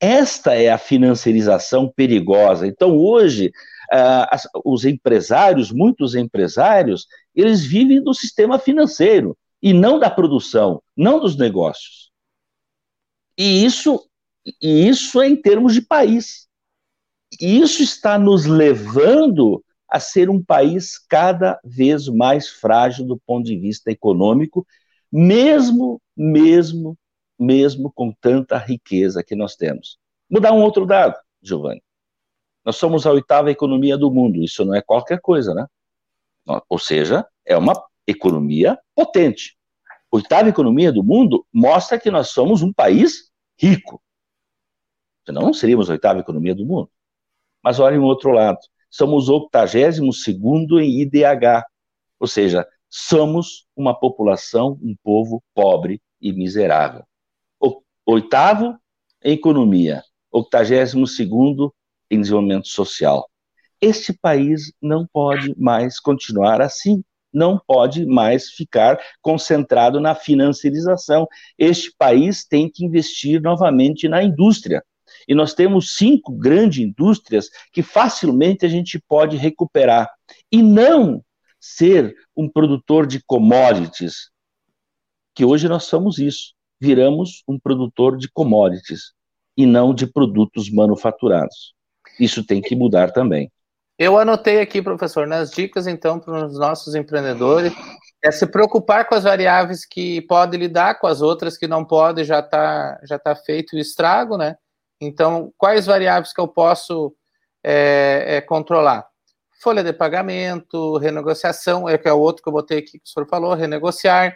[0.00, 2.66] Esta é a financiarização perigosa.
[2.66, 3.52] Então, hoje,
[3.90, 11.20] as, os empresários, muitos empresários, eles vivem do sistema financeiro e não da produção, não
[11.20, 12.10] dos negócios.
[13.36, 14.08] E isso,
[14.60, 16.48] e isso é em termos de país.
[17.40, 23.44] E isso está nos levando a ser um país cada vez mais frágil do ponto
[23.44, 24.66] de vista econômico,
[25.12, 26.96] mesmo, mesmo,
[27.40, 29.98] mesmo com tanta riqueza que nós temos.
[30.28, 31.82] Vou dar um outro dado, Giovanni.
[32.64, 35.66] Nós somos a oitava economia do mundo, isso não é qualquer coisa, né?
[36.68, 37.72] Ou seja, é uma
[38.06, 39.56] economia potente.
[40.10, 44.02] Oitava economia do mundo mostra que nós somos um país rico.
[45.24, 46.90] Senão não seríamos a oitava economia do mundo.
[47.62, 48.58] Mas olhem o outro lado.
[48.90, 51.64] Somos o 82 em IDH,
[52.18, 57.04] ou seja, somos uma população, um povo pobre e miserável.
[58.12, 58.76] Oitavo
[59.22, 60.02] em economia,
[60.32, 60.94] 82
[62.10, 63.30] em desenvolvimento social.
[63.80, 71.28] Este país não pode mais continuar assim não pode mais ficar concentrado na financiarização.
[71.56, 74.82] Este país tem que investir novamente na indústria.
[75.28, 80.10] E nós temos cinco grandes indústrias que facilmente a gente pode recuperar.
[80.50, 81.24] E não
[81.60, 84.30] ser um produtor de commodities,
[85.32, 86.58] que hoje nós somos isso.
[86.80, 89.12] Viramos um produtor de commodities
[89.56, 91.74] e não de produtos manufaturados.
[92.18, 93.50] Isso tem que mudar também.
[93.98, 97.70] Eu anotei aqui, professor, nas dicas, então, para os nossos empreendedores,
[98.24, 102.24] é se preocupar com as variáveis que pode lidar com as outras que não pode,
[102.24, 104.56] já está já tá feito o estrago, né?
[105.00, 107.14] Então, quais variáveis que eu posso
[107.64, 109.06] é, é, controlar?
[109.62, 113.08] Folha de pagamento, renegociação, é que é o outro que eu botei aqui que o
[113.08, 114.34] senhor falou, renegociar.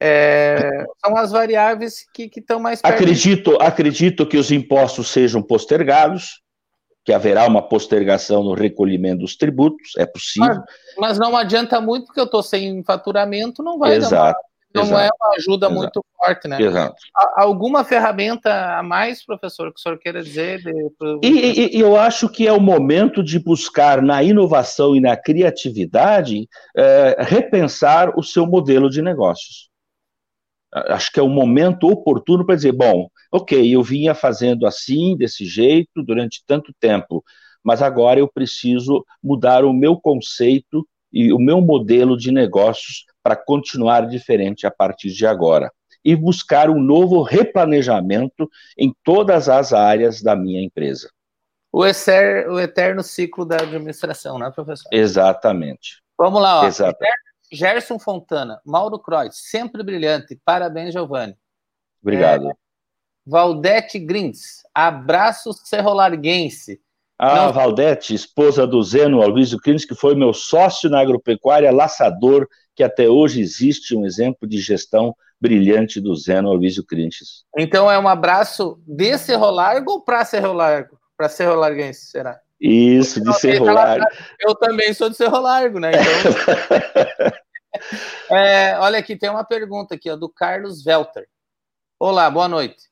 [0.00, 2.94] É, são as variáveis que estão mais perto.
[2.94, 6.42] Acredito, acredito que os impostos sejam postergados,
[7.04, 10.56] que haverá uma postergação no recolhimento dos tributos, é possível.
[10.56, 10.66] Mas,
[10.98, 14.38] mas não adianta muito, porque eu estou sem faturamento, não vai Exato.
[14.74, 15.02] não é Exato.
[15.02, 15.74] é uma ajuda Exato.
[15.80, 16.60] muito forte, né?
[16.60, 16.96] Exato.
[17.36, 20.60] Alguma ferramenta a mais, professor, que o senhor queira dizer?
[20.60, 20.72] De...
[21.22, 26.48] E, e, eu acho que é o momento de buscar na inovação e na criatividade
[26.76, 29.70] é, repensar o seu modelo de negócios.
[30.88, 35.46] Acho que é o momento oportuno para dizer, bom, ok, eu vinha fazendo assim, desse
[35.46, 37.24] jeito, durante tanto tempo,
[37.64, 43.36] mas agora eu preciso mudar o meu conceito e o meu modelo de negócios para
[43.36, 45.70] continuar diferente a partir de agora
[46.04, 48.48] e buscar um novo replanejamento
[48.78, 51.10] em todas as áreas da minha empresa.
[51.72, 54.88] O, o eterno ciclo da administração, né, professor?
[54.92, 56.00] Exatamente.
[56.16, 56.66] Vamos lá, ó.
[56.66, 57.25] Exatamente.
[57.50, 60.40] Gerson Fontana, Mauro Kreuz, sempre brilhante.
[60.44, 61.36] Parabéns, Giovanni.
[62.02, 62.50] Obrigado.
[62.50, 62.54] É,
[63.26, 66.80] Valdete Grins, abraço serrolarguense.
[67.18, 67.52] A Não...
[67.52, 73.08] Valdete, esposa do Zeno Aloysio Grins, que foi meu sócio na agropecuária Laçador, que até
[73.08, 77.44] hoje existe um exemplo de gestão brilhante do Zeno Aloysio Crinches.
[77.56, 80.98] Então é um abraço de Cerro Largo ou para Cerro Largo?
[81.16, 82.38] Para Cerro Larguense, será?
[82.60, 84.06] Isso, de Cerro Largo.
[84.40, 85.90] Eu também sou de Cerro Largo, né?
[85.90, 87.32] Então...
[88.30, 91.28] é, olha aqui, tem uma pergunta aqui, ó, do Carlos Welter.
[91.98, 92.90] Olá, boa noite.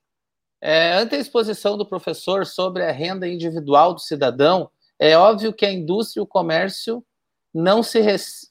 [0.61, 5.67] É, ante a exposição do professor sobre a renda individual do cidadão, é óbvio que
[5.67, 7.05] a indústria e o comércio
[7.53, 8.51] não se res...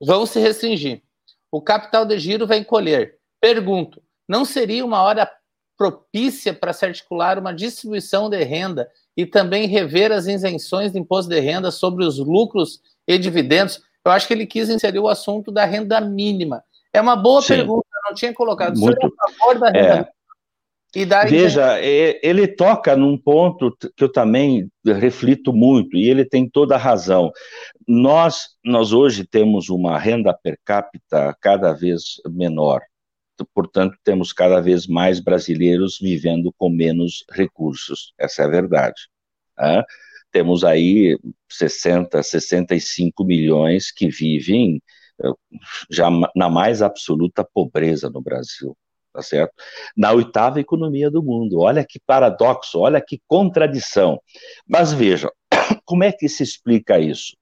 [0.00, 1.02] vão se restringir.
[1.50, 3.18] O capital de giro vai encolher.
[3.40, 5.30] Pergunto, não seria uma hora
[5.76, 11.30] propícia para se articular uma distribuição de renda e também rever as isenções de imposto
[11.30, 13.80] de renda sobre os lucros e dividendos?
[14.04, 16.62] Eu acho que ele quis inserir o assunto da renda mínima.
[16.92, 17.56] É uma boa Sim.
[17.56, 18.78] pergunta, eu não tinha colocado.
[18.78, 18.96] Muito...
[18.96, 19.92] O senhor é a favor da renda é...
[19.92, 20.16] mínima?
[21.28, 26.78] Veja, ele toca num ponto que eu também reflito muito, e ele tem toda a
[26.78, 27.30] razão.
[27.86, 32.80] Nós, nós hoje temos uma renda per capita cada vez menor,
[33.44, 39.08] portanto, temos cada vez mais brasileiros vivendo com menos recursos, essa é a verdade.
[39.58, 39.82] Né?
[40.30, 41.18] Temos aí
[41.50, 44.82] 60, 65 milhões que vivem
[45.22, 45.30] eh,
[45.90, 48.76] já na mais absoluta pobreza no Brasil
[49.16, 49.54] tá certo?
[49.96, 51.60] Na oitava economia do mundo.
[51.60, 54.20] Olha que paradoxo, olha que contradição.
[54.68, 55.30] Mas veja,
[55.86, 57.34] como é que se explica isso?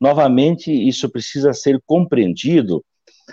[0.00, 2.84] Novamente, isso precisa ser compreendido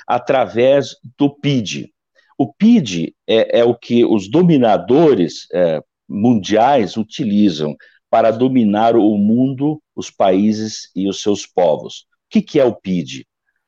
[0.05, 1.91] através do PID.
[2.37, 7.75] O PID é, é o que os dominadores é, mundiais utilizam
[8.09, 12.01] para dominar o mundo, os países e os seus povos.
[12.01, 13.27] O que, que é o PID?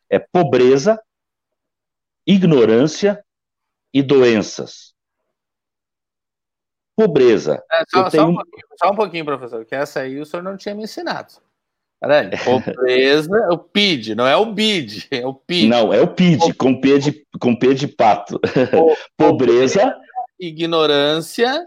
[0.10, 1.02] É pobreza,
[2.26, 3.24] ignorância
[3.94, 4.94] e doenças.
[6.96, 7.64] Pobreza.
[7.72, 8.24] É, só, tenho...
[8.24, 8.36] só, um
[8.78, 11.34] só, um pouquinho, professor, que essa aí o senhor não tinha me ensinado.
[12.00, 15.68] Peraí, pobreza, é o PID, não é o BID, é o PID.
[15.68, 18.40] Não, é o PID, com P de, com P de pato.
[19.18, 19.94] pobreza,
[20.40, 21.66] ignorância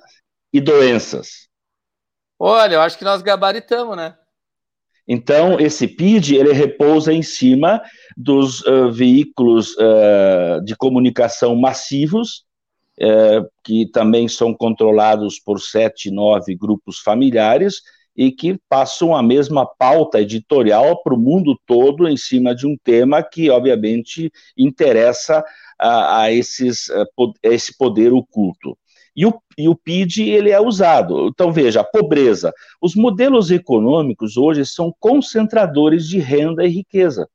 [0.50, 1.48] e doenças.
[2.38, 4.16] Olha, eu acho que nós gabaritamos, né?
[5.06, 7.82] Então, esse PID, ele repousa em cima
[8.16, 12.44] dos uh, veículos uh, de comunicação massivos,
[13.00, 17.82] uh, que também são controlados por sete, nove grupos familiares,
[18.16, 22.76] e que passam a mesma pauta editorial para o mundo todo em cima de um
[22.76, 25.42] tema que, obviamente, interessa
[25.78, 27.06] a, a, esses, a
[27.42, 28.76] esse poder oculto.
[29.14, 31.28] E o, e o PID ele é usado.
[31.28, 32.52] Então, veja, a pobreza.
[32.80, 37.28] Os modelos econômicos hoje são concentradores de renda e riqueza.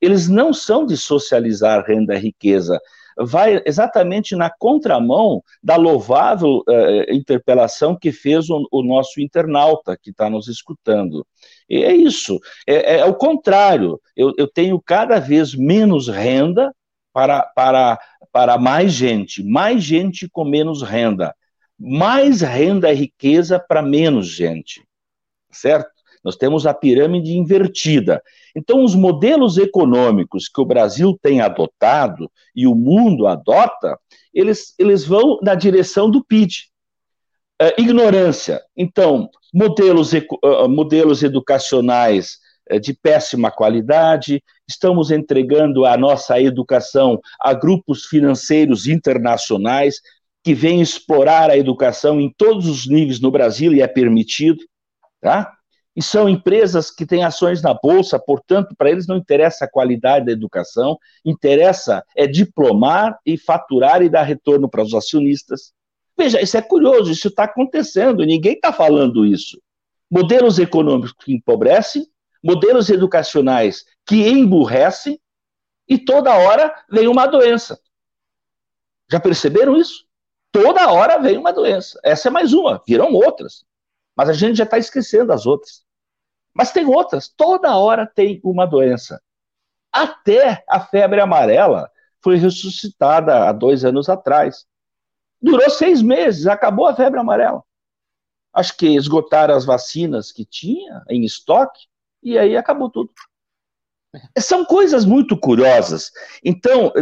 [0.00, 2.78] Eles não são de socializar renda e riqueza.
[3.18, 10.10] Vai exatamente na contramão da louvável uh, interpelação que fez o, o nosso internauta que
[10.10, 11.26] está nos escutando.
[11.68, 14.00] E é isso, é, é, é o contrário.
[14.16, 16.72] Eu, eu tenho cada vez menos renda
[17.12, 17.98] para, para,
[18.30, 21.34] para mais gente, mais gente com menos renda,
[21.78, 24.84] mais renda e riqueza para menos gente,
[25.50, 25.97] certo?
[26.24, 28.22] Nós temos a pirâmide invertida.
[28.54, 33.98] Então, os modelos econômicos que o Brasil tem adotado e o mundo adota,
[34.32, 36.52] eles, eles vão na direção do PIB.
[37.60, 38.62] É, ignorância.
[38.76, 40.12] Então, modelos,
[40.68, 42.38] modelos educacionais
[42.68, 50.00] é, de péssima qualidade, estamos entregando a nossa educação a grupos financeiros internacionais
[50.44, 54.62] que vêm explorar a educação em todos os níveis no Brasil e é permitido,
[55.20, 55.57] tá?
[55.98, 60.26] E são empresas que têm ações na bolsa, portanto, para eles não interessa a qualidade
[60.26, 65.72] da educação, interessa é diplomar e faturar e dar retorno para os acionistas.
[66.16, 69.60] Veja, isso é curioso, isso está acontecendo, ninguém está falando isso.
[70.08, 72.06] Modelos econômicos que empobrecem,
[72.40, 75.20] modelos educacionais que emburrecem,
[75.88, 77.76] E toda hora vem uma doença.
[79.10, 80.06] Já perceberam isso?
[80.52, 81.98] Toda hora vem uma doença.
[82.04, 83.64] Essa é mais uma, virão outras.
[84.14, 85.87] Mas a gente já está esquecendo as outras.
[86.58, 89.22] Mas tem outras, toda hora tem uma doença.
[89.92, 91.88] Até a febre amarela
[92.20, 94.66] foi ressuscitada há dois anos atrás.
[95.40, 97.62] Durou seis meses, acabou a febre amarela.
[98.52, 101.86] Acho que esgotaram as vacinas que tinha em estoque
[102.20, 103.12] e aí acabou tudo.
[104.36, 106.10] São coisas muito curiosas.
[106.44, 106.92] Então,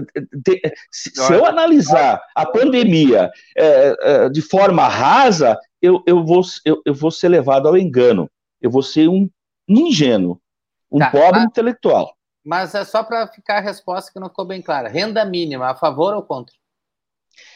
[0.91, 6.93] se, eu analisar a pandemia é, é, de forma rasa, eu, eu, vou, eu, eu,
[6.93, 8.31] vou ser levado ao engano.
[8.61, 9.31] Eu vou ser um
[9.69, 10.41] ingênuo,
[10.91, 12.15] um tá, pobre mas, intelectual.
[12.45, 14.89] Mas é só para ficar a resposta que não ficou bem clara.
[14.89, 16.55] Renda mínima, a favor ou contra?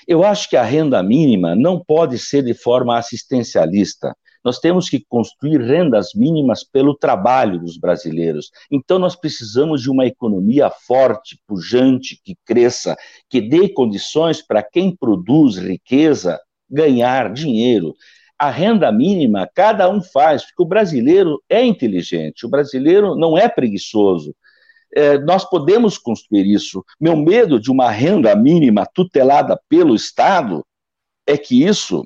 [0.06, 4.14] Eu acho que a renda mínima não pode ser de forma assistencialista.
[4.42, 8.50] Nós temos que construir rendas mínimas pelo trabalho dos brasileiros.
[8.70, 12.96] Então, nós precisamos de uma economia forte, pujante, que cresça,
[13.28, 17.94] que dê condições para quem produz riqueza ganhar dinheiro.
[18.40, 23.48] A renda mínima, cada um faz, porque o brasileiro é inteligente, o brasileiro não é
[23.48, 24.34] preguiçoso.
[24.96, 26.82] É, nós podemos construir isso.
[26.98, 30.64] Meu medo de uma renda mínima tutelada pelo Estado
[31.26, 32.04] é que isso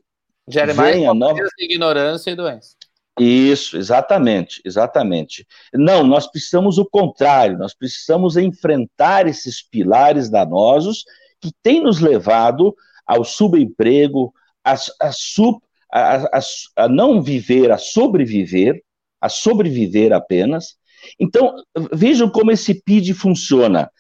[0.49, 1.39] Gere mais nova...
[1.59, 2.75] ignorância e doença.
[3.19, 5.47] Isso, exatamente, exatamente.
[5.73, 11.05] Não, nós precisamos o contrário, nós precisamos enfrentar esses pilares danosos
[11.41, 12.75] que têm nos levado
[13.07, 15.61] ao subemprego, a, a, sub,
[15.95, 16.41] a,
[16.77, 18.83] a, não viver, a sobreviver,
[19.21, 20.77] a sobreviver apenas.
[21.21, 21.55] Então,
[21.93, 23.91] vejam como esse PID funciona.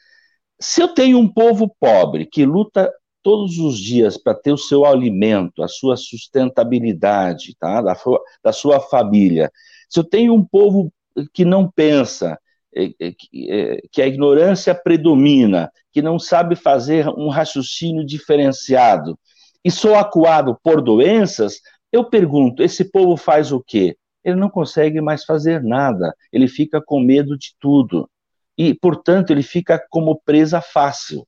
[0.60, 2.90] Se eu tenho um povo pobre que luta
[3.22, 7.80] todos os dias para ter o seu alimento, a sua sustentabilidade, tá?
[7.80, 7.96] da,
[8.42, 9.50] da sua família.
[9.88, 10.92] Se eu tenho um povo
[11.32, 12.38] que não pensa,
[12.76, 19.18] é, é, é, que a ignorância predomina, que não sabe fazer um raciocínio diferenciado,
[19.64, 21.60] e sou acuado por doenças,
[21.94, 23.96] eu pergunto: esse povo faz o quê?
[24.24, 28.08] Ele não consegue mais fazer nada, ele fica com medo de tudo.
[28.56, 31.26] E, portanto, ele fica como presa fácil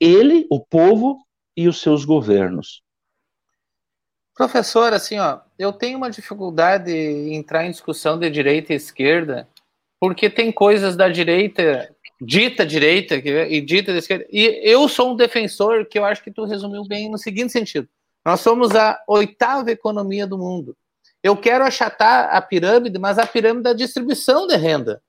[0.00, 1.18] ele, o povo
[1.56, 2.82] e os seus governos.
[4.34, 9.48] Professor, assim, ó, eu tenho uma dificuldade em entrar em discussão de direita e esquerda,
[9.98, 15.16] porque tem coisas da direita, dita direita e dita da esquerda, e eu sou um
[15.16, 17.88] defensor que eu acho que tu resumiu bem no seguinte sentido:
[18.26, 20.76] nós somos a oitava economia do mundo.
[21.22, 25.00] Eu quero achatar a pirâmide, mas a pirâmide da distribuição de renda.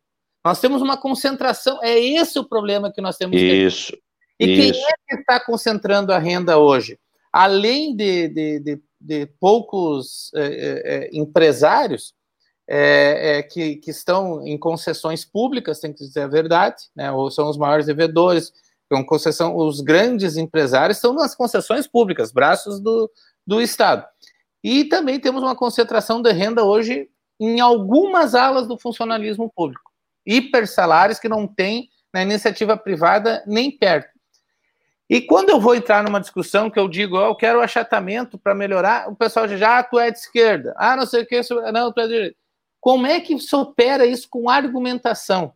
[0.45, 3.35] Nós temos uma concentração, é esse o problema que nós temos.
[3.35, 3.97] Isso,
[4.39, 4.71] e Isso.
[4.71, 6.99] quem é que está concentrando a renda hoje?
[7.33, 10.43] Além de, de, de, de poucos é,
[10.85, 12.13] é, empresários
[12.69, 17.49] é, que, que estão em concessões públicas, tem que dizer a verdade, né, ou são
[17.49, 18.53] os maiores devedores,
[18.89, 23.11] com concessão, os grandes empresários estão nas concessões públicas, braços do,
[23.45, 24.05] do Estado.
[24.63, 27.09] E também temos uma concentração de renda hoje
[27.39, 29.91] em algumas alas do funcionalismo público.
[30.25, 34.17] Hipersalários que não tem na iniciativa privada nem perto.
[35.09, 38.53] E quando eu vou entrar numa discussão que eu digo, oh, eu quero achatamento para
[38.53, 41.39] melhorar, o pessoal diz, ah, tu é de esquerda, ah, não sei o que,
[41.71, 42.37] não, tu é de direita.
[42.81, 45.53] Como é que se opera isso com argumentação?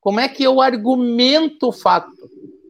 [0.00, 2.12] Como é que eu argumento o fato?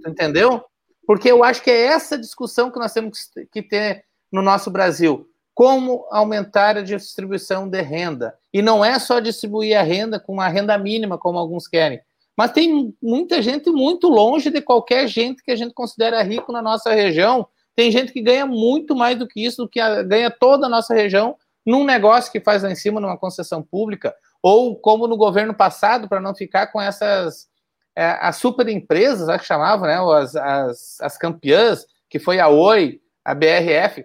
[0.07, 0.65] Entendeu?
[1.07, 5.29] Porque eu acho que é essa discussão que nós temos que ter no nosso Brasil.
[5.55, 8.37] Como aumentar a distribuição de renda?
[8.53, 12.01] E não é só distribuir a renda com a renda mínima, como alguns querem
[12.37, 16.61] mas tem muita gente muito longe de qualquer gente que a gente considera rico na
[16.61, 17.47] nossa região.
[17.77, 20.69] Tem gente que ganha muito mais do que isso, do que a, ganha toda a
[20.69, 25.17] nossa região num negócio que faz lá em cima, numa concessão pública, ou como no
[25.17, 27.49] governo passado, para não ficar com essas
[27.97, 33.01] é, as super empresas, que chamavam, né, as, as, as campeãs, que foi a Oi,
[33.25, 34.05] a BRF,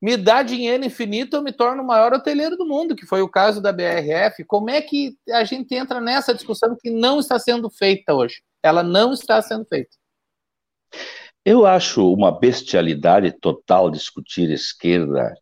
[0.00, 3.28] me dá dinheiro infinito, eu me torno o maior hoteleiro do mundo, que foi o
[3.28, 4.44] caso da BRF.
[4.44, 8.42] Como é que a gente entra nessa discussão que não está sendo feita hoje?
[8.62, 9.96] Ela não está sendo feita.
[11.44, 15.34] Eu acho uma bestialidade total discutir esquerda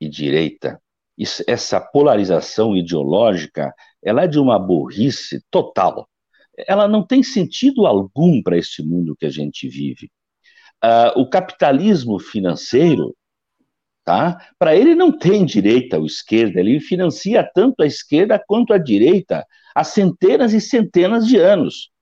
[0.00, 0.80] e direita.
[1.16, 3.72] Isso, essa polarização ideológica,
[4.02, 6.08] ela é de uma burrice total.
[6.66, 10.10] Ela não tem sentido algum para este mundo que a gente vive.
[10.82, 13.14] Uh, o capitalismo financeiro
[14.04, 14.38] Tá?
[14.58, 19.46] Para ele não tem direita ou esquerda, ele financia tanto a esquerda quanto a direita
[19.74, 21.92] há centenas e centenas de anos.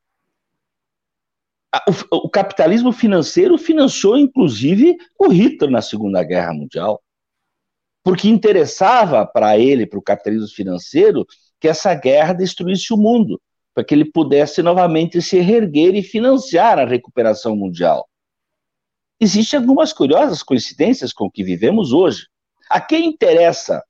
[2.11, 7.03] O, o capitalismo financeiro financiou, inclusive, o Hitler na Segunda Guerra Mundial,
[8.03, 11.27] porque interessava para ele, para o capitalismo financeiro,
[11.61, 13.39] que essa guerra destruísse o mundo,
[13.79, 18.09] para que ele pudesse novamente se reerguer e financiar a recuperação mundial.
[19.21, 22.27] Existem algumas curiosas coincidências com o que vivemos hoje.
[22.69, 23.81] A quem interessa?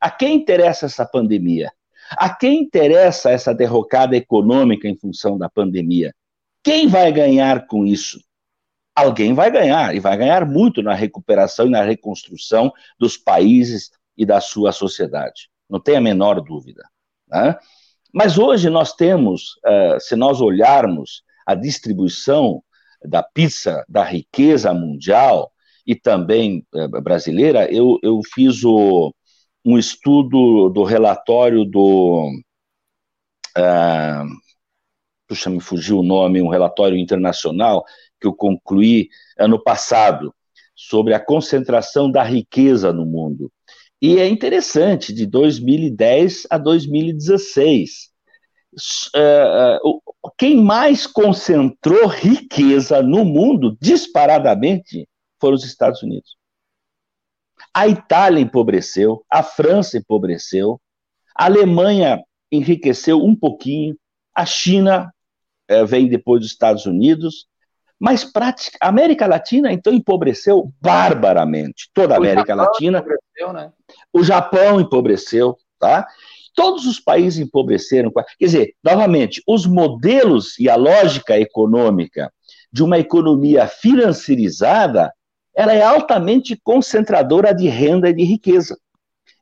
[0.00, 1.72] A quem interessa essa pandemia?
[2.10, 6.14] A quem interessa essa derrocada econômica em função da pandemia?
[6.62, 8.20] Quem vai ganhar com isso?
[8.94, 14.24] Alguém vai ganhar, e vai ganhar muito na recuperação e na reconstrução dos países e
[14.24, 15.50] da sua sociedade.
[15.68, 16.88] Não tem a menor dúvida.
[17.26, 17.58] Né?
[18.12, 22.62] Mas hoje nós temos, uh, se nós olharmos a distribuição
[23.02, 25.50] da pizza, da riqueza mundial
[25.86, 29.14] e também uh, brasileira, eu, eu fiz o,
[29.64, 32.30] um estudo do relatório do.
[33.56, 34.28] Uh,
[35.26, 37.84] puxa, me fugiu o nome, um relatório internacional
[38.20, 39.08] que eu concluí
[39.38, 40.34] ano passado
[40.74, 43.50] sobre a concentração da riqueza no mundo.
[44.02, 48.10] E é interessante, de 2010 a 2016.
[49.14, 50.02] Uh, uh,
[50.36, 55.08] quem mais concentrou riqueza no mundo, disparadamente,
[55.40, 56.36] foram os Estados Unidos.
[57.72, 60.80] A Itália empobreceu, a França empobreceu,
[61.32, 63.96] a Alemanha enriqueceu um pouquinho,
[64.34, 65.14] a China
[65.70, 67.46] uh, vem depois dos Estados Unidos,
[68.02, 71.88] mas prática, a América Latina, então, empobreceu barbaramente.
[71.94, 73.00] Toda a América Latina.
[73.54, 73.72] Né?
[74.12, 76.04] O Japão empobreceu, tá?
[76.52, 78.10] Todos os países empobreceram.
[78.10, 82.32] Quer dizer, novamente, os modelos e a lógica econômica
[82.72, 85.12] de uma economia financiarizada,
[85.54, 88.76] ela é altamente concentradora de renda e de riqueza.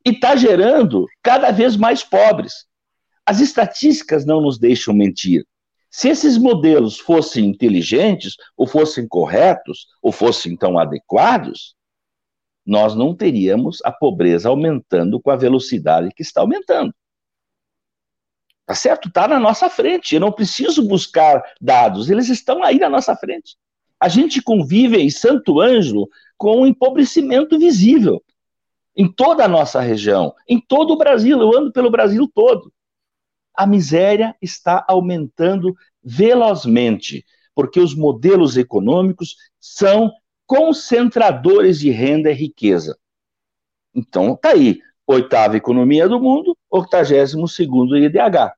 [0.05, 2.67] E está gerando cada vez mais pobres.
[3.25, 5.47] As estatísticas não nos deixam mentir.
[5.91, 11.75] Se esses modelos fossem inteligentes, ou fossem corretos, ou fossem então adequados,
[12.65, 16.95] nós não teríamos a pobreza aumentando com a velocidade que está aumentando.
[18.65, 19.09] Tá certo?
[19.09, 20.15] Está na nossa frente.
[20.15, 23.57] Eu não preciso buscar dados, eles estão aí na nossa frente.
[23.99, 28.23] A gente convive em Santo Ângelo com um empobrecimento visível
[28.97, 31.41] em toda a nossa região, em todo o Brasil.
[31.41, 32.73] Eu ando pelo Brasil todo
[33.61, 40.11] a miséria está aumentando velozmente, porque os modelos econômicos são
[40.47, 42.97] concentradores de renda e riqueza.
[43.95, 48.55] Então, tá aí, oitava economia do mundo, octagésimo segundo IDH.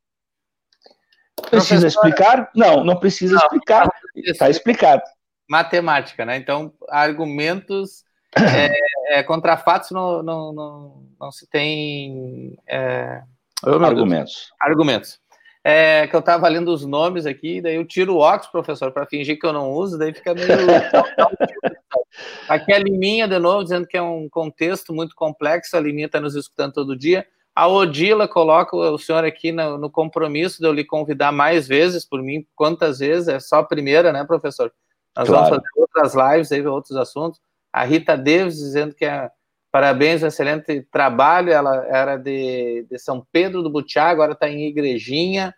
[1.50, 2.48] Precisa explicar?
[2.54, 3.88] Não, não precisa não, explicar.
[4.14, 5.02] Está explicado.
[5.50, 6.36] Matemática, né?
[6.36, 8.04] Então, argumentos
[8.38, 13.24] é, é, contra fatos não, não, não, não se tem é,
[13.64, 14.50] Oh, argumentos.
[14.60, 15.20] Argumentos.
[15.64, 19.06] É, que eu estava lendo os nomes aqui, daí eu tiro o óculos, professor, para
[19.06, 20.48] fingir que eu não uso, daí fica meio.
[22.48, 26.20] aqui a Liminha, de novo, dizendo que é um contexto muito complexo, a Liminha está
[26.20, 27.24] nos escutando todo dia.
[27.54, 32.04] A Odila coloca o senhor aqui no, no, compromisso de eu lhe convidar mais vezes,
[32.04, 33.28] por mim, quantas vezes?
[33.28, 34.72] É só a primeira, né, professor?
[35.16, 35.44] Nós claro.
[35.44, 37.40] vamos fazer outras lives aí, outros assuntos.
[37.72, 39.30] A Rita Davis dizendo que é
[39.72, 41.50] Parabéns, um excelente trabalho.
[41.50, 45.54] Ela era de, de São Pedro do Butiá, agora está em Igrejinha.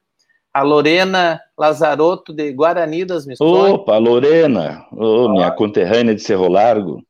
[0.52, 3.72] A Lorena Lazarotto, de Guarani das Missões.
[3.72, 7.02] Opa, Lorena, oh, minha conterrânea de Cerro Largo.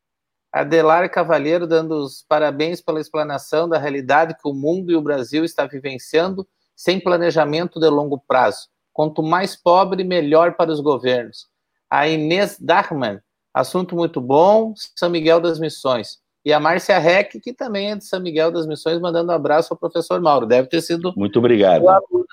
[0.51, 5.45] Adelar Cavalheiro dando os parabéns pela explanação da realidade que o mundo e o Brasil
[5.45, 8.69] está vivenciando sem planejamento de longo prazo.
[8.95, 11.49] Quanto mais pobre, melhor para os governos.
[11.91, 13.21] A Inês Dachmann,
[13.53, 16.24] assunto muito bom, São Miguel das Missões.
[16.45, 19.72] E a Márcia Reck, que também é de São Miguel das Missões, mandando um abraço
[19.72, 20.46] ao professor Mauro.
[20.46, 21.12] Deve ter sido.
[21.16, 21.84] Muito obrigado.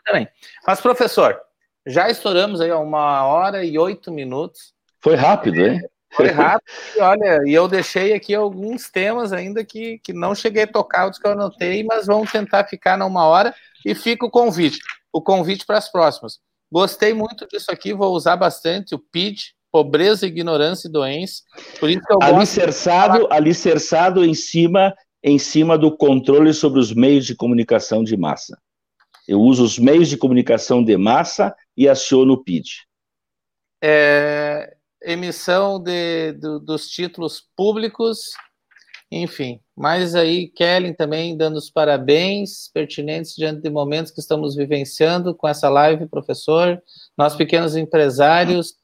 [0.05, 0.27] também.
[0.67, 1.39] Mas, professor,
[1.85, 4.73] já estouramos aí uma hora e oito minutos.
[4.99, 5.81] Foi rápido, hein?
[6.11, 6.69] Foi rápido.
[6.95, 11.09] e olha, e eu deixei aqui alguns temas ainda que, que não cheguei a tocar,
[11.09, 13.55] os que eu anotei, mas vamos tentar ficar numa hora.
[13.85, 14.79] E fica o convite.
[15.11, 16.39] O convite para as próximas.
[16.71, 21.43] Gostei muito disso aqui, vou usar bastante o PID, pobreza, ignorância e doença.
[21.79, 24.93] Por isso que eu alicerçado, gosto alicerçado em cima
[25.23, 28.57] em cima do controle sobre os meios de comunicação de massa.
[29.27, 32.87] Eu uso os meios de comunicação de massa e aciono o PID.
[33.83, 38.31] É, emissão de, de, dos títulos públicos,
[39.11, 39.59] enfim.
[39.75, 45.47] Mas aí, Kellen também dando os parabéns pertinentes diante de momentos que estamos vivenciando com
[45.47, 46.81] essa live, professor.
[47.17, 48.75] Nós, pequenos empresários,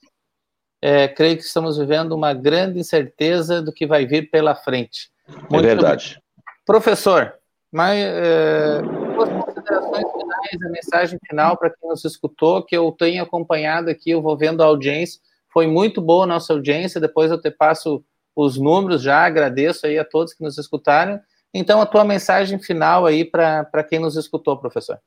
[0.81, 5.09] é, creio que estamos vivendo uma grande incerteza do que vai vir pela frente.
[5.27, 6.13] É Muito é verdade.
[6.13, 6.43] Bem.
[6.65, 7.33] Professor,
[7.71, 13.23] mas é, duas considerações finais, a mensagem final para quem nos escutou, que eu tenho
[13.23, 15.19] acompanhado aqui, eu vou vendo a audiência,
[15.51, 18.03] foi muito boa a nossa audiência, depois eu te passo
[18.35, 21.19] os números já, agradeço aí a todos que nos escutaram.
[21.51, 24.99] Então, a tua mensagem final aí para quem nos escutou, professor.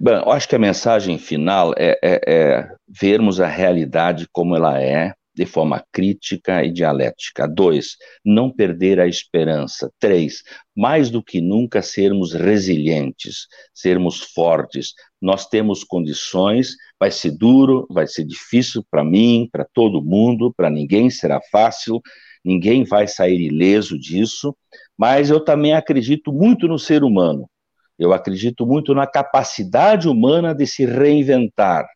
[0.00, 4.80] Bom, eu acho que a mensagem final é, é, é vermos a realidade como ela
[4.80, 7.46] é, de forma crítica e dialética.
[7.48, 9.90] Dois, não perder a esperança.
[9.98, 10.42] Três,
[10.76, 14.92] mais do que nunca sermos resilientes, sermos fortes.
[15.20, 20.70] Nós temos condições, vai ser duro, vai ser difícil para mim, para todo mundo, para
[20.70, 22.00] ninguém será fácil,
[22.44, 24.56] ninguém vai sair ileso disso,
[24.96, 27.48] mas eu também acredito muito no ser humano.
[27.98, 31.86] Eu acredito muito na capacidade humana de se reinventar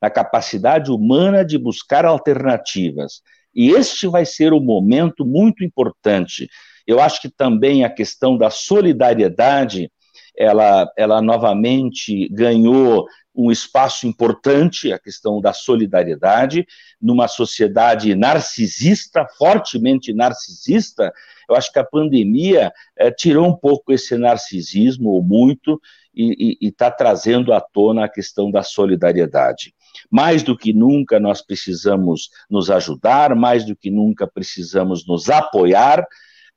[0.00, 3.20] na capacidade humana de buscar alternativas.
[3.54, 6.48] E este vai ser um momento muito importante.
[6.86, 9.90] Eu acho que também a questão da solidariedade,
[10.38, 16.66] ela, ela novamente ganhou um espaço importante, a questão da solidariedade,
[17.00, 21.12] numa sociedade narcisista, fortemente narcisista.
[21.48, 25.80] Eu acho que a pandemia é, tirou um pouco esse narcisismo, ou muito,
[26.14, 29.72] e está trazendo à tona a questão da solidariedade.
[30.10, 36.04] Mais do que nunca nós precisamos nos ajudar, mais do que nunca precisamos nos apoiar.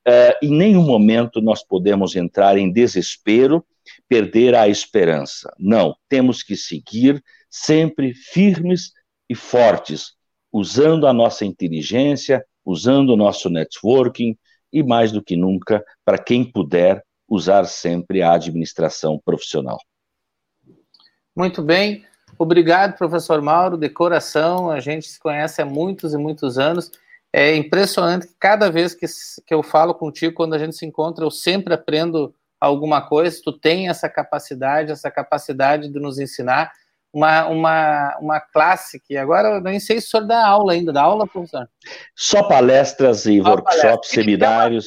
[0.08, 3.64] Uh, em nenhum momento nós podemos entrar em desespero,
[4.10, 5.54] perder a esperança.
[5.60, 8.94] Não, temos que seguir sempre firmes
[9.30, 10.14] e fortes,
[10.52, 14.38] usando a nossa inteligência, usando o nosso networking
[14.72, 19.78] e, mais do que nunca, para quem puder, usar sempre a administração profissional.
[21.36, 22.06] Muito bem.
[22.38, 24.70] Obrigado, professor Mauro, de coração.
[24.70, 26.92] A gente se conhece há muitos e muitos anos.
[27.34, 29.06] É impressionante que cada vez que,
[29.46, 33.42] que eu falo contigo, quando a gente se encontra, eu sempre aprendo alguma coisa.
[33.44, 36.72] Tu tem essa capacidade, essa capacidade de nos ensinar.
[37.14, 40.94] Uma, uma, uma classe que agora eu nem sei se o senhor dá aula ainda.
[40.94, 41.68] Dá aula, professor?
[42.16, 44.08] Só palestras e Só workshops, palestras.
[44.08, 44.86] seminários.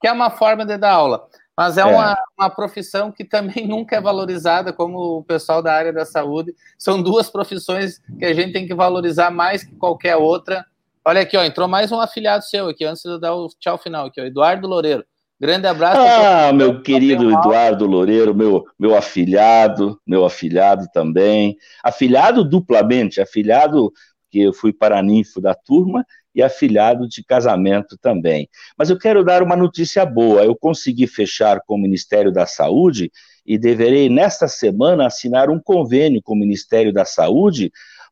[0.00, 1.28] Que é, uma, que é uma forma de dar aula.
[1.56, 5.72] Mas é, é, Uma, uma profissão que também nunca é valorizada, como o pessoal da
[5.72, 6.54] área da saúde.
[6.78, 10.64] São duas profissões que a gente tem que valorizar mais que qualquer outra.
[11.08, 14.06] Olha aqui, ó, entrou mais um afiliado seu aqui, antes de dar o tchau final
[14.06, 15.04] aqui, ó, Eduardo Loureiro.
[15.40, 16.00] Grande abraço.
[16.00, 21.56] Ah, meu querido Eduardo Loureiro, meu, meu afilhado, meu afilhado também.
[21.84, 23.92] Afilhado duplamente, afilhado
[24.32, 26.04] que eu fui paraninfo da turma
[26.34, 28.48] e afilhado de casamento também.
[28.76, 30.42] Mas eu quero dar uma notícia boa.
[30.42, 33.12] Eu consegui fechar com o Ministério da Saúde
[33.46, 37.70] e deverei, nesta semana, assinar um convênio com o Ministério da Saúde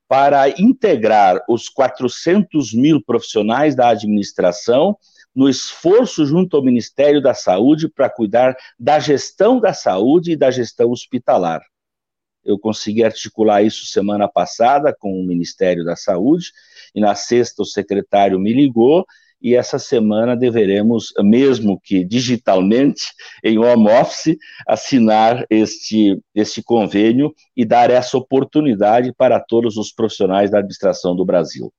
[0.09, 4.97] para integrar os 400 mil profissionais da administração
[5.35, 10.51] no esforço junto ao Ministério da Saúde para cuidar da gestão da saúde e da
[10.51, 11.61] gestão hospitalar.
[12.45, 16.53] Eu consegui articular isso semana passada com o Ministério da Saúde
[16.95, 19.05] e na sexta o secretário me ligou
[19.45, 23.13] e essa semana deveremos, mesmo que digitalmente,
[23.45, 30.51] em home office, assinar este, este convênio e dar essa oportunidade para todos os profissionais
[30.51, 31.71] da administração do Brasil.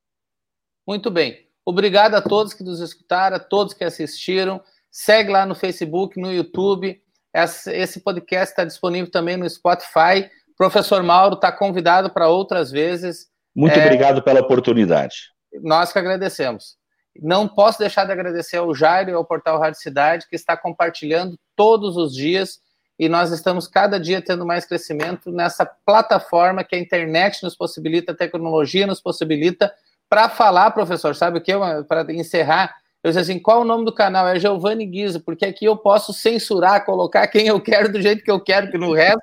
[0.87, 1.39] Muito bem.
[1.65, 4.61] Obrigado a todos que nos escutaram, a todos que assistiram.
[4.91, 7.01] Segue lá no Facebook, no YouTube.
[7.33, 10.29] Esse podcast está disponível também no Spotify.
[10.55, 13.27] Professor Mauro está convidado para outras vezes.
[13.55, 15.15] Muito é, obrigado pela oportunidade.
[15.63, 16.77] Nós que agradecemos.
[17.21, 21.37] Não posso deixar de agradecer ao Jairo e ao Portal Rádio Cidade, que está compartilhando
[21.55, 22.59] todos os dias,
[22.97, 28.11] e nós estamos cada dia tendo mais crescimento nessa plataforma que a internet nos possibilita,
[28.11, 29.73] a tecnologia nos possibilita,
[30.09, 31.51] para falar, professor, sabe o que?
[31.87, 34.27] Para encerrar, eu disse assim, qual o nome do canal?
[34.27, 38.31] É Giovanni Guizo, porque aqui eu posso censurar, colocar quem eu quero do jeito que
[38.31, 39.19] eu quero, que no resto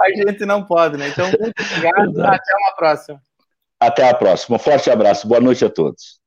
[0.00, 1.08] a gente não pode, né?
[1.08, 3.20] Então, muito obrigado, até uma próxima.
[3.78, 4.56] Até a próxima.
[4.56, 5.28] Um forte abraço.
[5.28, 6.18] Boa noite a todos.